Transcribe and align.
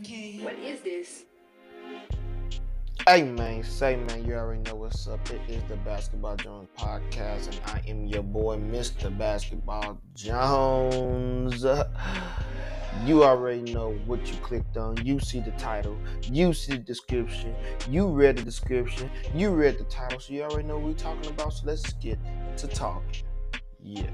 What 0.00 0.58
is 0.58 0.80
this? 0.80 1.24
Hey 3.06 3.22
man, 3.22 3.62
say 3.62 3.96
man, 3.96 4.24
you 4.24 4.32
already 4.32 4.62
know 4.62 4.76
what's 4.76 5.06
up. 5.06 5.20
It 5.30 5.42
is 5.46 5.62
the 5.64 5.76
Basketball 5.76 6.36
Jones 6.36 6.68
podcast, 6.78 7.48
and 7.48 7.60
I 7.66 7.82
am 7.86 8.06
your 8.06 8.22
boy, 8.22 8.56
Mr. 8.56 9.16
Basketball 9.16 10.00
Jones. 10.14 11.66
You 13.06 13.22
already 13.22 13.72
know 13.72 13.92
what 14.04 14.26
you 14.26 14.36
clicked 14.38 14.76
on. 14.76 14.96
You 15.06 15.20
see 15.20 15.38
the 15.38 15.52
title, 15.52 15.96
you 16.24 16.52
see 16.52 16.72
the 16.72 16.78
description, 16.78 17.54
you 17.88 18.08
read 18.08 18.36
the 18.36 18.42
description, 18.42 19.08
you 19.32 19.50
read 19.50 19.78
the 19.78 19.84
title, 19.84 20.18
so 20.18 20.32
you 20.32 20.42
already 20.42 20.66
know 20.66 20.76
what 20.76 20.86
we're 20.88 20.94
talking 20.94 21.30
about. 21.30 21.52
So 21.52 21.66
let's 21.66 21.92
get 21.94 22.18
to 22.56 22.66
talking. 22.66 23.22
Yeah. 23.82 24.10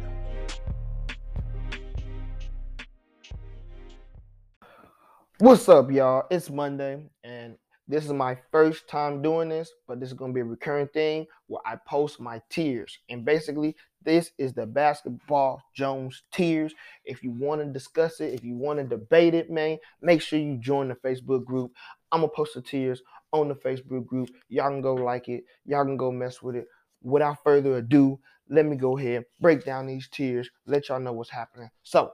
What's 5.39 5.69
up, 5.69 5.93
y'all? 5.93 6.25
It's 6.31 6.49
Monday, 6.49 6.99
and 7.23 7.59
this 7.87 8.07
is 8.07 8.13
my 8.15 8.39
first 8.51 8.89
time 8.89 9.21
doing 9.21 9.51
this, 9.51 9.71
but 9.87 10.01
this 10.01 10.09
is 10.09 10.15
going 10.15 10.31
to 10.31 10.35
be 10.35 10.41
a 10.41 10.45
recurring 10.45 10.89
thing 10.89 11.27
where 11.47 11.61
I 11.67 11.77
post 11.87 12.19
my 12.21 12.41
tiers. 12.49 12.99
And 13.11 13.23
basically, 13.23 13.77
this 14.03 14.31
is 14.39 14.55
the 14.55 14.65
Basketball 14.65 15.61
Jones 15.75 16.23
tiers. 16.33 16.73
If 17.05 17.23
you 17.23 17.33
want 17.33 17.61
to 17.61 17.67
discuss 17.67 18.23
it, 18.23 18.33
if 18.33 18.45
you 18.45 18.57
want 18.57 18.79
to 18.79 18.85
debate 18.87 19.35
it, 19.35 19.51
man, 19.51 19.77
make 20.01 20.23
sure 20.23 20.39
you 20.39 20.57
join 20.57 20.89
the 20.89 20.95
Facebook 20.95 21.45
group. 21.45 21.71
I'm 22.11 22.21
going 22.21 22.31
to 22.31 22.35
post 22.35 22.55
the 22.55 22.63
tiers 22.63 23.03
on 23.33 23.49
the 23.49 23.57
Facebook 23.57 24.07
group. 24.07 24.31
Y'all 24.49 24.71
can 24.71 24.81
go 24.81 24.95
like 24.95 25.29
it, 25.29 25.45
y'all 25.67 25.85
can 25.85 25.99
go 25.99 26.11
mess 26.11 26.41
with 26.41 26.57
it. 26.57 26.65
Without 27.03 27.45
further 27.45 27.77
ado, 27.77 28.19
let 28.49 28.65
me 28.65 28.77
go 28.77 28.97
ahead, 28.97 29.27
break 29.43 29.67
down 29.67 29.87
these 29.87 30.09
tiers, 30.09 30.49
let 30.65 30.89
y'all 30.89 30.99
know 30.99 31.13
what's 31.13 31.29
happening. 31.29 31.69
So, 31.83 32.13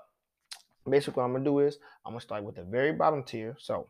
basically 0.89 1.21
what 1.21 1.27
I'm 1.27 1.33
gonna 1.33 1.45
do 1.45 1.61
is 1.61 1.79
I'm 2.05 2.13
gonna 2.13 2.21
start 2.21 2.45
with 2.45 2.57
the 2.57 2.65
very 2.65 2.93
bottom 2.93 3.23
tier. 3.23 3.57
So 3.59 3.89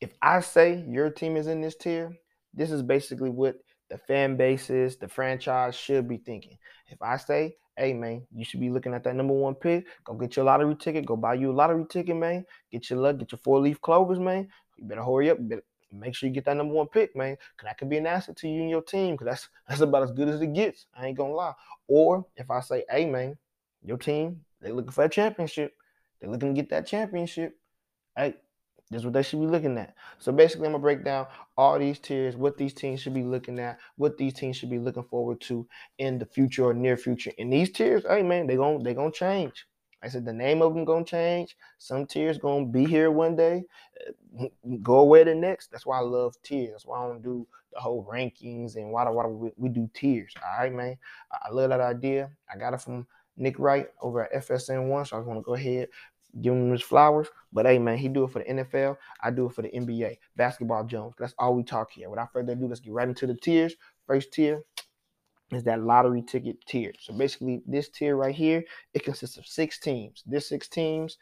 if 0.00 0.12
I 0.22 0.40
say 0.40 0.84
your 0.88 1.10
team 1.10 1.36
is 1.36 1.46
in 1.46 1.60
this 1.60 1.76
tier, 1.76 2.12
this 2.54 2.70
is 2.70 2.82
basically 2.82 3.30
what 3.30 3.56
the 3.88 3.98
fan 3.98 4.36
bases, 4.36 4.96
the 4.96 5.08
franchise 5.08 5.74
should 5.74 6.08
be 6.08 6.18
thinking. 6.18 6.56
If 6.88 7.02
I 7.02 7.16
say, 7.16 7.56
hey 7.76 7.92
man, 7.92 8.26
you 8.34 8.44
should 8.44 8.60
be 8.60 8.70
looking 8.70 8.94
at 8.94 9.04
that 9.04 9.16
number 9.16 9.34
one 9.34 9.54
pick, 9.54 9.86
go 10.04 10.14
get 10.14 10.36
your 10.36 10.44
lottery 10.44 10.76
ticket, 10.76 11.06
go 11.06 11.16
buy 11.16 11.34
you 11.34 11.50
a 11.50 11.52
lottery 11.52 11.84
ticket, 11.88 12.16
man. 12.16 12.44
Get 12.70 12.88
your 12.90 13.00
luck, 13.00 13.18
get 13.18 13.32
your 13.32 13.40
four 13.42 13.60
leaf 13.60 13.80
clovers, 13.80 14.18
man. 14.18 14.48
You 14.76 14.84
better 14.84 15.04
hurry 15.04 15.30
up, 15.30 15.38
better 15.40 15.62
make 15.92 16.14
sure 16.14 16.28
you 16.28 16.34
get 16.34 16.44
that 16.44 16.56
number 16.56 16.74
one 16.74 16.86
pick, 16.88 17.16
man. 17.16 17.36
Cause 17.56 17.64
that 17.64 17.78
could 17.78 17.90
be 17.90 17.96
an 17.96 18.06
asset 18.06 18.36
to 18.36 18.48
you 18.48 18.60
and 18.62 18.70
your 18.70 18.82
team. 18.82 19.16
Cause 19.16 19.26
that's 19.26 19.48
that's 19.68 19.80
about 19.80 20.02
as 20.02 20.12
good 20.12 20.28
as 20.28 20.40
it 20.40 20.52
gets. 20.52 20.86
I 20.96 21.06
ain't 21.06 21.18
gonna 21.18 21.32
lie. 21.32 21.52
Or 21.88 22.26
if 22.36 22.50
I 22.50 22.60
say, 22.60 22.84
hey 22.88 23.06
man, 23.06 23.36
your 23.82 23.98
team, 23.98 24.44
they 24.60 24.72
looking 24.72 24.92
for 24.92 25.04
a 25.04 25.08
championship. 25.08 25.74
They're 26.20 26.30
looking 26.30 26.54
to 26.54 26.60
get 26.60 26.70
that 26.70 26.86
championship. 26.86 27.56
Hey, 28.16 28.34
this 28.90 29.00
is 29.00 29.04
what 29.04 29.14
they 29.14 29.22
should 29.22 29.40
be 29.40 29.46
looking 29.46 29.78
at. 29.78 29.94
So 30.18 30.32
basically, 30.32 30.66
I'm 30.66 30.72
gonna 30.72 30.82
break 30.82 31.04
down 31.04 31.28
all 31.56 31.78
these 31.78 31.98
tiers, 32.00 32.36
what 32.36 32.56
these 32.56 32.74
teams 32.74 33.00
should 33.00 33.14
be 33.14 33.22
looking 33.22 33.58
at, 33.58 33.78
what 33.96 34.18
these 34.18 34.34
teams 34.34 34.56
should 34.56 34.70
be 34.70 34.78
looking 34.78 35.04
forward 35.04 35.40
to 35.42 35.66
in 35.98 36.18
the 36.18 36.26
future 36.26 36.64
or 36.64 36.74
near 36.74 36.96
future. 36.96 37.32
And 37.38 37.52
these 37.52 37.70
tiers, 37.70 38.04
hey 38.08 38.22
man, 38.22 38.46
they 38.46 38.56
going 38.56 38.82
they 38.82 38.94
gonna 38.94 39.12
change. 39.12 39.66
I 40.02 40.08
said 40.08 40.24
the 40.24 40.32
name 40.32 40.60
of 40.62 40.74
them 40.74 40.84
gonna 40.84 41.04
change. 41.04 41.56
Some 41.78 42.06
tiers 42.06 42.38
gonna 42.38 42.66
be 42.66 42.84
here 42.84 43.12
one 43.12 43.36
day, 43.36 43.64
uh, 44.40 44.46
go 44.82 44.98
away 44.98 45.22
the 45.22 45.34
next. 45.34 45.70
That's 45.70 45.86
why 45.86 45.98
I 45.98 46.02
love 46.02 46.34
tiers. 46.42 46.72
That's 46.72 46.86
why 46.86 47.04
I 47.04 47.08
don't 47.08 47.22
do 47.22 47.46
the 47.72 47.80
whole 47.80 48.04
rankings 48.10 48.74
and 48.74 48.90
why 48.90 49.04
do, 49.04 49.12
why 49.12 49.24
do 49.24 49.30
we, 49.30 49.50
we 49.56 49.68
do 49.68 49.88
tiers. 49.94 50.34
All 50.42 50.58
right, 50.58 50.72
man. 50.72 50.96
I 51.30 51.50
love 51.50 51.70
that 51.70 51.80
idea. 51.80 52.30
I 52.52 52.58
got 52.58 52.74
it 52.74 52.80
from 52.80 53.06
Nick 53.40 53.58
Wright 53.58 53.88
over 54.00 54.22
at 54.24 54.46
FSN1. 54.46 55.08
So 55.08 55.16
I 55.16 55.20
want 55.20 55.38
to 55.38 55.42
go 55.42 55.54
ahead, 55.54 55.88
give 56.40 56.52
him 56.52 56.70
his 56.70 56.82
flowers. 56.82 57.28
But 57.52 57.66
hey, 57.66 57.78
man, 57.78 57.98
he 57.98 58.08
do 58.08 58.24
it 58.24 58.30
for 58.30 58.40
the 58.40 58.44
NFL. 58.44 58.96
I 59.22 59.30
do 59.30 59.46
it 59.46 59.54
for 59.54 59.62
the 59.62 59.70
NBA. 59.70 60.18
Basketball 60.36 60.84
Jones. 60.84 61.14
That's 61.18 61.34
all 61.38 61.54
we 61.54 61.64
talk 61.64 61.90
here. 61.90 62.08
Without 62.10 62.32
further 62.32 62.52
ado, 62.52 62.68
let's 62.68 62.80
get 62.80 62.92
right 62.92 63.08
into 63.08 63.26
the 63.26 63.34
tiers. 63.34 63.74
First 64.06 64.32
tier 64.32 64.62
is 65.52 65.64
that 65.64 65.82
lottery 65.82 66.22
ticket 66.22 66.64
tier. 66.66 66.92
So 67.00 67.12
basically, 67.12 67.62
this 67.66 67.88
tier 67.88 68.16
right 68.16 68.34
here, 68.34 68.62
it 68.94 69.04
consists 69.04 69.36
of 69.36 69.46
six 69.46 69.78
teams. 69.78 70.22
This 70.26 70.48
six 70.48 70.68
teams, 70.68 71.18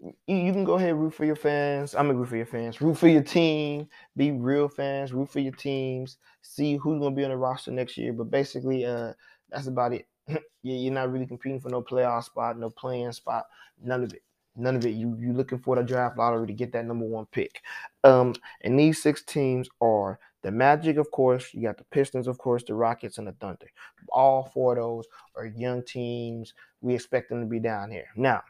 you, 0.00 0.36
you 0.36 0.52
can 0.52 0.64
go 0.64 0.74
ahead 0.74 0.94
root 0.94 1.14
for 1.14 1.24
your 1.24 1.36
fans. 1.36 1.94
I'm 1.94 2.06
gonna 2.06 2.18
root 2.18 2.28
for 2.28 2.36
your 2.36 2.46
fans. 2.46 2.80
Root 2.80 2.96
for 2.96 3.08
your 3.08 3.22
team. 3.22 3.88
Be 4.16 4.32
real 4.32 4.68
fans. 4.68 5.12
Root 5.12 5.30
for 5.30 5.40
your 5.40 5.52
teams. 5.52 6.18
See 6.42 6.76
who's 6.76 6.98
gonna 6.98 7.14
be 7.14 7.24
on 7.24 7.30
the 7.30 7.36
roster 7.36 7.70
next 7.70 7.96
year. 7.96 8.12
But 8.12 8.30
basically, 8.30 8.84
uh, 8.84 9.12
that's 9.50 9.66
about 9.66 9.92
it. 9.92 10.06
you're 10.62 10.92
not 10.92 11.12
really 11.12 11.26
competing 11.26 11.60
for 11.60 11.68
no 11.68 11.82
playoff 11.82 12.24
spot, 12.24 12.58
no 12.58 12.70
play-in 12.70 13.12
spot, 13.12 13.46
none 13.82 14.04
of 14.04 14.12
it. 14.12 14.22
None 14.56 14.76
of 14.76 14.84
it. 14.84 14.90
You 14.90 15.16
you 15.18 15.32
looking 15.32 15.58
for 15.58 15.76
the 15.76 15.82
draft 15.82 16.18
lottery 16.18 16.46
to 16.48 16.52
get 16.52 16.72
that 16.72 16.84
number 16.84 17.06
one 17.06 17.26
pick. 17.26 17.62
Um, 18.02 18.34
and 18.62 18.78
these 18.78 19.00
six 19.00 19.22
teams 19.22 19.68
are 19.80 20.18
the 20.42 20.50
Magic, 20.50 20.96
of 20.96 21.10
course. 21.10 21.54
You 21.54 21.62
got 21.62 21.78
the 21.78 21.84
Pistons, 21.84 22.26
of 22.26 22.38
course, 22.38 22.64
the 22.64 22.74
Rockets, 22.74 23.18
and 23.18 23.26
the 23.26 23.32
Thunder. 23.32 23.68
All 24.10 24.50
four 24.52 24.72
of 24.72 24.78
those 24.78 25.06
are 25.36 25.46
young 25.46 25.84
teams. 25.84 26.54
We 26.80 26.94
expect 26.94 27.28
them 27.28 27.40
to 27.40 27.46
be 27.46 27.60
down 27.60 27.90
here. 27.90 28.06
Now, 28.16 28.42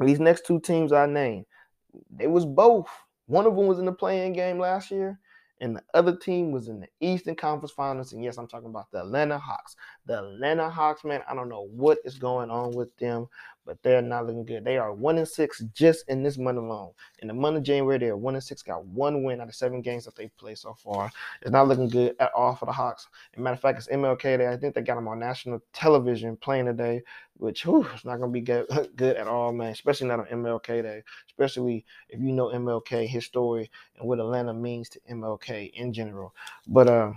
these 0.00 0.20
next 0.20 0.46
two 0.46 0.60
teams 0.60 0.92
I 0.92 1.06
named, 1.06 1.46
they 2.10 2.26
was 2.26 2.44
both. 2.44 2.88
One 3.26 3.46
of 3.46 3.54
them 3.56 3.66
was 3.66 3.78
in 3.78 3.84
the 3.84 3.92
play-in 3.92 4.32
game 4.32 4.58
last 4.58 4.90
year, 4.90 5.18
and 5.60 5.76
the 5.76 5.82
other 5.94 6.16
team 6.16 6.50
was 6.50 6.68
in 6.68 6.80
the 6.80 6.88
Eastern 7.00 7.36
Conference 7.36 7.72
Finals. 7.72 8.12
And 8.12 8.22
yes, 8.22 8.38
I'm 8.38 8.48
talking 8.48 8.68
about 8.68 8.90
the 8.90 9.00
Atlanta 9.00 9.38
Hawks. 9.38 9.76
The 10.06 10.18
Atlanta 10.18 10.68
Hawks, 10.68 11.04
man, 11.04 11.22
I 11.28 11.34
don't 11.34 11.48
know 11.48 11.68
what 11.70 11.98
is 12.04 12.18
going 12.18 12.50
on 12.50 12.74
with 12.74 12.94
them, 12.96 13.26
but 13.64 13.82
they're 13.82 14.02
not 14.02 14.26
looking 14.26 14.44
good. 14.44 14.64
They 14.64 14.76
are 14.76 14.92
one 14.92 15.18
and 15.18 15.26
six 15.26 15.60
just 15.74 16.08
in 16.08 16.22
this 16.22 16.38
month 16.38 16.58
alone. 16.58 16.92
In 17.20 17.28
the 17.28 17.34
month 17.34 17.56
of 17.56 17.62
January, 17.62 17.98
they're 17.98 18.16
one 18.16 18.34
and 18.34 18.44
six, 18.44 18.62
got 18.62 18.84
one 18.86 19.24
win 19.24 19.40
out 19.40 19.48
of 19.48 19.54
seven 19.54 19.80
games 19.80 20.04
that 20.04 20.14
they've 20.14 20.36
played 20.36 20.58
so 20.58 20.74
far. 20.74 21.10
It's 21.42 21.50
not 21.50 21.68
looking 21.68 21.88
good 21.88 22.14
at 22.20 22.32
all 22.34 22.54
for 22.54 22.66
the 22.66 22.72
Hawks. 22.72 23.08
As 23.32 23.40
matter 23.40 23.54
of 23.54 23.60
fact, 23.60 23.78
it's 23.78 23.88
MLK 23.88 24.38
Day. 24.38 24.48
I 24.48 24.56
think 24.56 24.74
they 24.74 24.82
got 24.82 24.96
them 24.96 25.08
on 25.08 25.18
national 25.18 25.62
television 25.72 26.36
playing 26.36 26.66
today, 26.66 27.02
which 27.36 27.64
whew, 27.64 27.86
it's 27.94 28.04
not 28.04 28.20
gonna 28.20 28.32
be 28.32 28.40
good, 28.40 28.66
good 28.96 29.16
at 29.16 29.26
all, 29.26 29.52
man. 29.52 29.72
Especially 29.72 30.08
not 30.08 30.20
on 30.20 30.26
MLK 30.26 30.82
Day. 30.82 31.02
Especially 31.28 31.84
if 32.08 32.20
you 32.20 32.32
know 32.32 32.48
MLK, 32.48 33.06
his 33.06 33.24
story, 33.24 33.70
and 33.98 34.08
what 34.08 34.20
Atlanta 34.20 34.52
means 34.52 34.88
to 34.90 35.00
MLK 35.10 35.72
in 35.74 35.92
general. 35.92 36.34
But 36.66 36.88
uh, 36.88 37.12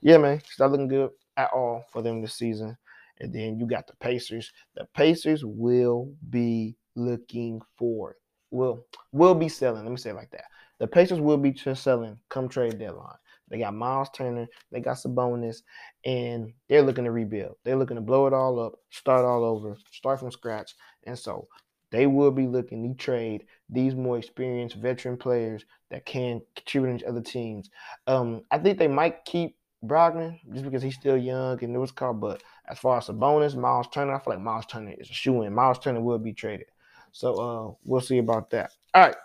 yeah, 0.00 0.18
man, 0.18 0.36
it's 0.38 0.58
not 0.58 0.70
looking 0.70 0.88
good 0.88 1.10
at 1.36 1.50
all 1.52 1.84
for 1.92 2.02
them 2.02 2.20
this 2.20 2.34
season. 2.34 2.76
And 3.20 3.32
then 3.32 3.58
you 3.58 3.66
got 3.66 3.86
the 3.86 3.96
Pacers. 3.96 4.52
The 4.76 4.86
Pacers 4.94 5.44
will 5.44 6.12
be 6.30 6.76
looking 6.94 7.60
for 7.76 8.16
will 8.50 8.86
will 9.12 9.34
be 9.34 9.48
selling. 9.48 9.82
Let 9.82 9.90
me 9.90 9.96
say 9.96 10.10
it 10.10 10.16
like 10.16 10.30
that. 10.30 10.44
The 10.78 10.86
Pacers 10.86 11.20
will 11.20 11.36
be 11.36 11.54
selling 11.74 12.18
come 12.28 12.48
trade 12.48 12.78
deadline. 12.78 13.16
They 13.50 13.58
got 13.58 13.74
Miles 13.74 14.10
Turner, 14.14 14.46
they 14.70 14.80
got 14.80 14.98
Sabonis, 14.98 15.62
and 16.04 16.52
they're 16.68 16.82
looking 16.82 17.04
to 17.04 17.10
rebuild. 17.10 17.56
They're 17.64 17.76
looking 17.76 17.96
to 17.96 18.02
blow 18.02 18.26
it 18.26 18.34
all 18.34 18.60
up, 18.60 18.74
start 18.90 19.24
all 19.24 19.42
over, 19.42 19.76
start 19.90 20.20
from 20.20 20.30
scratch. 20.30 20.74
And 21.06 21.18
so 21.18 21.48
they 21.90 22.06
will 22.06 22.30
be 22.30 22.46
looking 22.46 22.86
to 22.86 23.02
trade 23.02 23.46
these 23.70 23.94
more 23.94 24.18
experienced 24.18 24.76
veteran 24.76 25.16
players 25.16 25.64
that 25.90 26.04
can 26.04 26.42
contribute 26.56 26.98
to 26.98 27.08
other 27.08 27.22
teams. 27.22 27.70
Um, 28.06 28.42
I 28.50 28.58
think 28.58 28.78
they 28.78 28.88
might 28.88 29.24
keep 29.24 29.56
Brogdon 29.84 30.38
just 30.52 30.64
because 30.64 30.82
he's 30.82 30.96
still 30.96 31.16
young 31.16 31.62
and 31.64 31.74
it 31.74 31.78
was 31.78 31.92
called. 31.92 32.20
But 32.20 32.42
as 32.68 32.78
far 32.78 32.98
as 32.98 33.06
Sabonis, 33.06 33.56
Miles 33.56 33.88
Turner, 33.92 34.14
I 34.14 34.18
feel 34.18 34.34
like 34.34 34.42
Miles 34.42 34.66
Turner 34.66 34.94
is 34.98 35.10
a 35.10 35.12
shoe 35.12 35.42
in. 35.42 35.54
Miles 35.54 35.78
Turner 35.78 36.00
will 36.00 36.18
be 36.18 36.32
traded. 36.32 36.66
So 37.12 37.34
uh, 37.34 37.74
we'll 37.84 38.00
see 38.00 38.18
about 38.18 38.50
that. 38.50 38.72
All 38.94 39.02
right. 39.02 39.16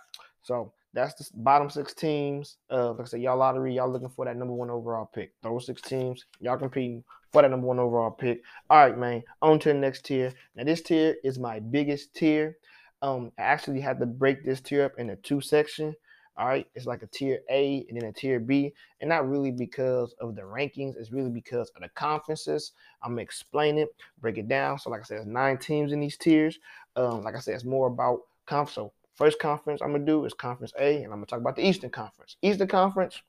So 0.41 0.73
that's 0.93 1.15
the 1.15 1.27
bottom 1.35 1.69
six 1.69 1.93
teams. 1.93 2.57
Uh, 2.69 2.91
like 2.91 3.01
I 3.01 3.05
said, 3.05 3.21
y'all 3.21 3.37
lottery, 3.37 3.75
y'all 3.75 3.91
looking 3.91 4.09
for 4.09 4.25
that 4.25 4.37
number 4.37 4.53
one 4.53 4.69
overall 4.69 5.09
pick. 5.13 5.33
Those 5.41 5.65
six 5.65 5.81
teams, 5.81 6.25
y'all 6.39 6.57
competing 6.57 7.03
for 7.31 7.41
that 7.41 7.51
number 7.51 7.67
one 7.67 7.79
overall 7.79 8.11
pick. 8.11 8.41
All 8.69 8.77
right, 8.77 8.97
man. 8.97 9.23
On 9.41 9.59
to 9.59 9.69
the 9.69 9.75
next 9.75 10.05
tier. 10.05 10.33
Now, 10.55 10.63
this 10.63 10.81
tier 10.81 11.15
is 11.23 11.39
my 11.39 11.59
biggest 11.59 12.13
tier. 12.13 12.57
Um, 13.01 13.31
I 13.37 13.41
actually 13.41 13.81
had 13.81 13.99
to 13.99 14.05
break 14.05 14.45
this 14.45 14.61
tier 14.61 14.85
up 14.85 14.93
into 14.97 15.15
two 15.17 15.41
sections 15.41 15.95
all 16.37 16.47
right, 16.47 16.67
it's 16.73 16.85
like 16.87 17.03
a 17.03 17.07
tier 17.07 17.41
A 17.49 17.85
and 17.89 17.99
then 17.99 18.09
a 18.09 18.13
tier 18.13 18.39
B, 18.39 18.73
and 19.01 19.09
not 19.09 19.29
really 19.29 19.51
because 19.51 20.15
of 20.19 20.35
the 20.35 20.41
rankings. 20.41 20.97
It's 20.97 21.11
really 21.11 21.29
because 21.29 21.69
of 21.75 21.83
the 21.83 21.89
conferences. 21.89 22.71
I'm 23.03 23.11
gonna 23.11 23.21
explain 23.21 23.77
it, 23.77 23.89
break 24.19 24.37
it 24.37 24.47
down. 24.47 24.79
So, 24.79 24.89
like 24.89 25.01
I 25.01 25.03
said, 25.03 25.17
there's 25.17 25.27
nine 25.27 25.57
teams 25.57 25.91
in 25.91 25.99
these 25.99 26.17
tiers. 26.17 26.57
Um, 26.95 27.23
like 27.23 27.35
I 27.35 27.39
said, 27.39 27.53
it's 27.53 27.65
more 27.65 27.87
about 27.87 28.21
conf. 28.47 28.71
So, 28.71 28.93
first 29.13 29.39
conference 29.39 29.81
I'm 29.81 29.91
gonna 29.91 30.05
do 30.05 30.25
is 30.25 30.33
Conference 30.33 30.73
A, 30.79 30.97
and 30.97 31.05
I'm 31.05 31.17
gonna 31.19 31.27
talk 31.27 31.39
about 31.39 31.55
the 31.55 31.67
Eastern 31.67 31.91
Conference. 31.91 32.35
Eastern 32.41 32.67
Conference. 32.67 33.21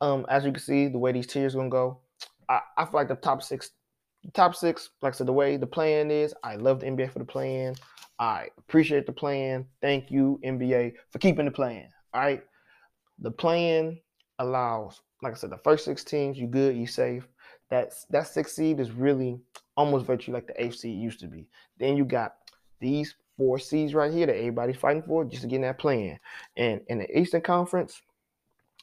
Um, 0.00 0.26
as 0.28 0.44
you 0.44 0.52
can 0.52 0.62
see, 0.62 0.86
the 0.86 0.98
way 0.98 1.10
these 1.10 1.26
tiers 1.26 1.56
gonna 1.56 1.68
go, 1.68 1.98
I, 2.48 2.60
I 2.76 2.84
feel 2.84 2.94
like 2.94 3.08
the 3.08 3.16
top 3.16 3.42
six, 3.42 3.70
top 4.32 4.54
six, 4.54 4.90
like 5.02 5.14
I 5.14 5.16
said, 5.16 5.26
the 5.26 5.32
way 5.32 5.56
the 5.56 5.66
plan 5.66 6.12
is, 6.12 6.34
I 6.44 6.54
love 6.54 6.80
the 6.80 6.86
NBA 6.86 7.10
for 7.10 7.18
the 7.18 7.24
plan. 7.24 7.74
I 8.18 8.48
appreciate 8.58 9.06
the 9.06 9.12
plan. 9.12 9.66
Thank 9.80 10.10
you, 10.10 10.40
NBA, 10.44 10.94
for 11.10 11.18
keeping 11.18 11.44
the 11.44 11.50
plan. 11.50 11.88
All 12.12 12.20
right. 12.20 12.42
The 13.20 13.30
plan 13.30 13.98
allows, 14.38 15.00
like 15.22 15.32
I 15.32 15.36
said, 15.36 15.50
the 15.50 15.58
first 15.58 15.84
six 15.84 16.04
teams, 16.04 16.38
you 16.38 16.46
good, 16.46 16.76
you 16.76 16.86
safe. 16.86 17.26
That's 17.70 18.04
that 18.06 18.26
six 18.26 18.54
seed 18.54 18.80
is 18.80 18.90
really 18.90 19.40
almost 19.76 20.06
virtually 20.06 20.34
like 20.34 20.46
the 20.46 20.62
eighth 20.62 20.76
seed 20.76 20.98
used 20.98 21.20
to 21.20 21.26
be. 21.26 21.46
Then 21.78 21.96
you 21.96 22.04
got 22.04 22.36
these 22.80 23.14
four 23.36 23.58
seeds 23.58 23.94
right 23.94 24.12
here 24.12 24.26
that 24.26 24.36
everybody's 24.36 24.76
fighting 24.76 25.02
for 25.02 25.24
just 25.24 25.42
to 25.42 25.48
get 25.48 25.56
in 25.56 25.62
that 25.62 25.78
play-in. 25.78 26.18
And 26.56 26.80
in 26.88 26.98
the 26.98 27.18
Eastern 27.18 27.42
Conference, 27.42 28.00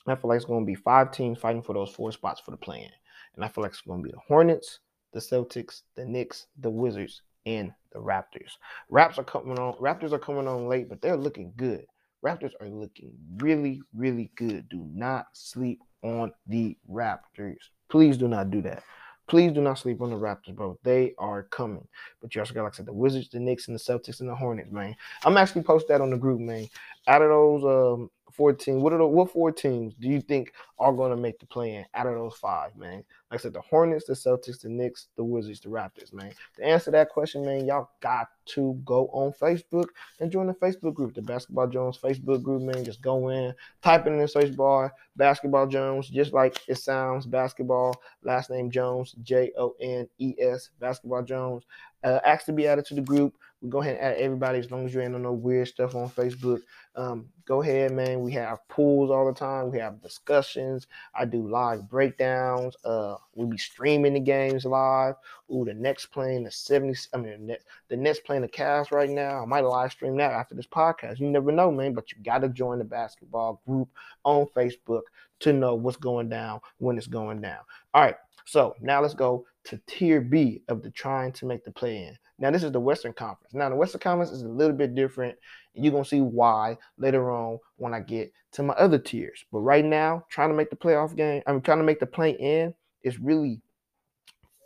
I 0.08 0.16
feel 0.16 0.30
like 0.30 0.38
it's 0.38 0.46
going 0.46 0.64
to 0.64 0.66
be 0.66 0.76
five 0.76 1.12
teams 1.12 1.40
fighting 1.40 1.64
for 1.64 1.74
those 1.74 1.92
four 1.92 2.12
spots 2.12 2.40
for 2.40 2.52
the 2.52 2.58
play-in. 2.58 2.92
And 3.36 3.44
I 3.44 3.48
feel 3.48 3.64
like 3.64 3.72
it's 3.72 3.82
going 3.82 4.02
to 4.02 4.04
be 4.04 4.12
the 4.12 4.22
Hornets, 4.28 4.80
the 5.12 5.20
Celtics, 5.20 5.82
the 5.96 6.06
Knicks, 6.06 6.48
the 6.60 6.70
Wizards, 6.70 7.22
and 7.46 7.74
the 7.96 8.02
Raptors. 8.02 8.52
Raps 8.90 9.18
are 9.18 9.24
coming 9.24 9.58
on. 9.58 9.74
Raptors 9.76 10.12
are 10.12 10.20
coming 10.20 10.48
on 10.48 10.68
late, 10.68 10.90
but 10.90 11.02
they're 11.02 11.18
looking 11.18 11.54
good. 11.56 11.86
Raptors 12.24 12.52
are 12.60 12.68
looking 12.68 13.12
really, 13.38 13.82
really 13.94 14.32
good. 14.36 14.68
Do 14.70 14.86
not 14.94 15.28
sleep 15.34 15.80
on 16.04 16.32
the 16.48 16.78
Raptors. 16.92 17.58
Please 17.90 18.18
do 18.18 18.28
not 18.28 18.52
do 18.52 18.62
that. 18.64 18.84
Please 19.28 19.52
do 19.52 19.62
not 19.62 19.80
sleep 19.80 20.02
on 20.02 20.12
the 20.12 20.16
Raptors, 20.16 20.56
bro. 20.56 20.78
They 20.84 21.16
are 21.18 21.44
coming. 21.44 21.88
But 22.22 22.36
you 22.36 22.42
also 22.42 22.54
got, 22.54 22.64
like 22.64 22.74
I 22.74 22.78
said, 22.78 22.86
the 22.86 22.94
Wizards, 22.94 23.30
the 23.30 23.40
Knicks, 23.40 23.68
and 23.68 23.76
the 23.76 23.80
Celtics, 23.80 24.20
and 24.20 24.30
the 24.30 24.36
Hornets, 24.36 24.72
man. 24.72 24.96
I'm 25.24 25.38
actually 25.38 25.64
post 25.64 25.88
that 25.88 26.02
on 26.02 26.12
the 26.12 26.18
group, 26.18 26.40
man. 26.40 26.68
Out 27.08 27.22
of 27.22 27.30
those 27.30 27.64
um, 27.64 28.10
four 28.32 28.54
teams, 28.54 28.82
what 28.82 28.94
are 28.94 28.98
the, 28.98 29.08
what 29.08 29.32
four 29.32 29.52
teams 29.52 29.94
do 29.94 30.08
you 30.08 30.22
think 30.22 30.54
are 30.80 30.94
going 30.94 31.12
to 31.12 31.18
make 31.18 31.40
the 31.40 31.46
play-in 31.46 31.86
out 31.94 32.08
of 32.08 32.16
those 32.16 32.36
five, 32.36 32.76
man? 32.76 33.04
Like 33.32 33.40
I 33.40 33.44
said, 33.44 33.54
the 33.54 33.62
Hornets, 33.62 34.06
the 34.06 34.14
Celtics, 34.14 34.62
the 34.62 34.70
Knicks, 34.70 35.08
the 35.16 35.24
Wizards, 35.24 35.60
the 35.62 35.70
Raptors, 35.70 36.14
man. 36.14 36.32
To 36.58 36.64
answer 36.64 36.92
that 36.92 37.10
question, 37.10 37.46
man, 37.46 37.66
y'all 37.66 37.90
got 38.02 38.28
to 38.48 38.80
go 38.86 39.08
on 39.08 39.32
Facebook 39.34 39.88
and 40.20 40.32
join 40.32 40.48
the 40.48 40.54
Facebook 40.54 40.94
group, 40.94 41.16
the 41.16 41.22
Basketball 41.22 41.68
Jones 41.68 41.98
Facebook 41.98 42.44
group, 42.44 42.62
man. 42.62 42.84
Just 42.84 43.02
go 43.02 43.30
in, 43.30 43.54
type 43.82 44.06
in 44.08 44.18
the 44.18 44.28
search 44.28 44.56
bar, 44.56 44.94
Basketball 45.16 45.68
Jones, 45.68 46.10
just 46.10 46.34
like 46.34 46.60
it 46.68 46.78
sounds, 46.78 47.26
basketball, 47.26 47.96
last 48.24 48.50
name 48.50 48.70
Jones, 48.70 49.16
J 49.24 49.52
O 49.58 49.76
N 49.82 50.08
E 50.18 50.36
S, 50.40 50.70
Basketball 50.80 51.24
Jones. 51.24 51.64
Uh, 52.04 52.20
ask 52.24 52.46
to 52.46 52.54
be 52.54 52.68
added 52.68 52.86
to 52.86 52.94
the 52.94 53.02
group. 53.02 53.34
We 53.62 53.70
go 53.70 53.82
ahead 53.82 53.96
and 53.96 54.04
add 54.04 54.18
everybody 54.18 54.60
as 54.60 54.70
long 54.70 54.86
as 54.86 54.94
you 54.94 55.02
ain't 55.02 55.16
on 55.16 55.24
no 55.24 55.32
weird 55.32 55.68
stuff 55.68 55.96
on 55.96 56.10
Facebook. 56.10 56.62
Um, 56.96 57.30
go 57.46 57.62
ahead, 57.62 57.92
man. 57.94 58.22
We 58.22 58.32
have 58.34 58.68
pools 58.68 59.10
all 59.10 59.26
the 59.26 59.38
time. 59.38 59.72
We 59.72 59.80
have 59.80 60.02
discussions. 60.02 60.88
I 61.14 61.26
do 61.26 61.48
live 61.48 61.90
breakdowns. 61.90 62.76
Uh, 62.86 63.16
we 63.34 63.46
be 63.46 63.58
streaming 63.58 64.14
the 64.14 64.20
games 64.20 64.66
live. 64.66 65.16
Ooh, 65.52 65.66
the 65.66 65.74
Knicks 65.74 66.06
playing 66.06 66.44
the 66.44 66.50
70s. 66.50 67.08
I 67.14 67.18
mean, 67.18 67.32
the 67.32 67.38
Knicks, 67.38 67.64
the 67.90 67.98
Knicks 67.98 68.20
playing 68.20 68.44
the 68.44 68.48
Cavs 68.48 68.92
right 68.92 69.10
now. 69.10 69.42
I 69.42 69.46
might 69.46 69.62
live 69.62 69.92
stream 69.92 70.18
that 70.18 70.32
after 70.32 70.56
this 70.56 70.68
podcast. 70.68 71.20
You 71.20 71.30
never 71.30 71.52
know, 71.52 71.72
man. 71.72 71.94
But 71.94 72.12
you 72.12 72.18
got 72.24 72.40
to 72.40 72.50
join 72.50 72.78
the 72.78 72.86
basketball 72.86 73.62
group 73.68 73.90
on 74.24 74.46
Facebook 74.56 75.04
to 75.40 75.54
know 75.54 75.76
what's 75.76 75.98
going 75.98 76.30
down 76.30 76.62
when 76.78 76.98
it's 76.98 77.08
going 77.08 77.42
down. 77.42 77.60
All 77.94 78.04
right. 78.04 78.16
So 78.46 78.76
now 78.80 79.02
let's 79.02 79.16
go 79.16 79.46
to 79.66 79.80
tier 79.88 80.22
B 80.22 80.64
of 80.68 80.82
the 80.82 80.92
trying 80.92 81.32
to 81.34 81.46
make 81.46 81.64
the 81.64 81.72
play 81.72 82.04
in. 82.04 82.18
Now, 82.38 82.52
this 82.52 82.64
is 82.64 82.72
the 82.72 82.80
Western 82.80 83.14
Conference. 83.14 83.54
Now, 83.54 83.70
the 83.70 83.76
Western 83.76 84.02
Conference 84.02 84.32
is 84.32 84.42
a 84.42 84.48
little 84.48 84.76
bit 84.76 84.94
different. 84.94 85.38
You're 85.74 85.92
going 85.92 86.04
to 86.04 86.10
see 86.10 86.22
why 86.22 86.78
later 86.98 87.32
on 87.32 87.60
when 87.78 87.94
I 87.94 88.02
get 88.02 88.32
to 88.54 88.64
my 88.64 88.74
other 88.74 88.98
tiers. 88.98 89.46
But 89.52 89.60
right 89.60 89.86
now, 89.86 90.26
trying 90.30 90.50
to 90.50 90.56
make 90.56 90.70
the 90.70 90.76
playoff 90.76 91.16
game, 91.16 91.42
I'm 91.48 91.62
trying 91.62 91.78
to 91.78 91.84
make 91.84 92.00
the 92.00 92.06
play 92.06 92.32
in 92.32 92.74
it's 93.06 93.20
really 93.20 93.62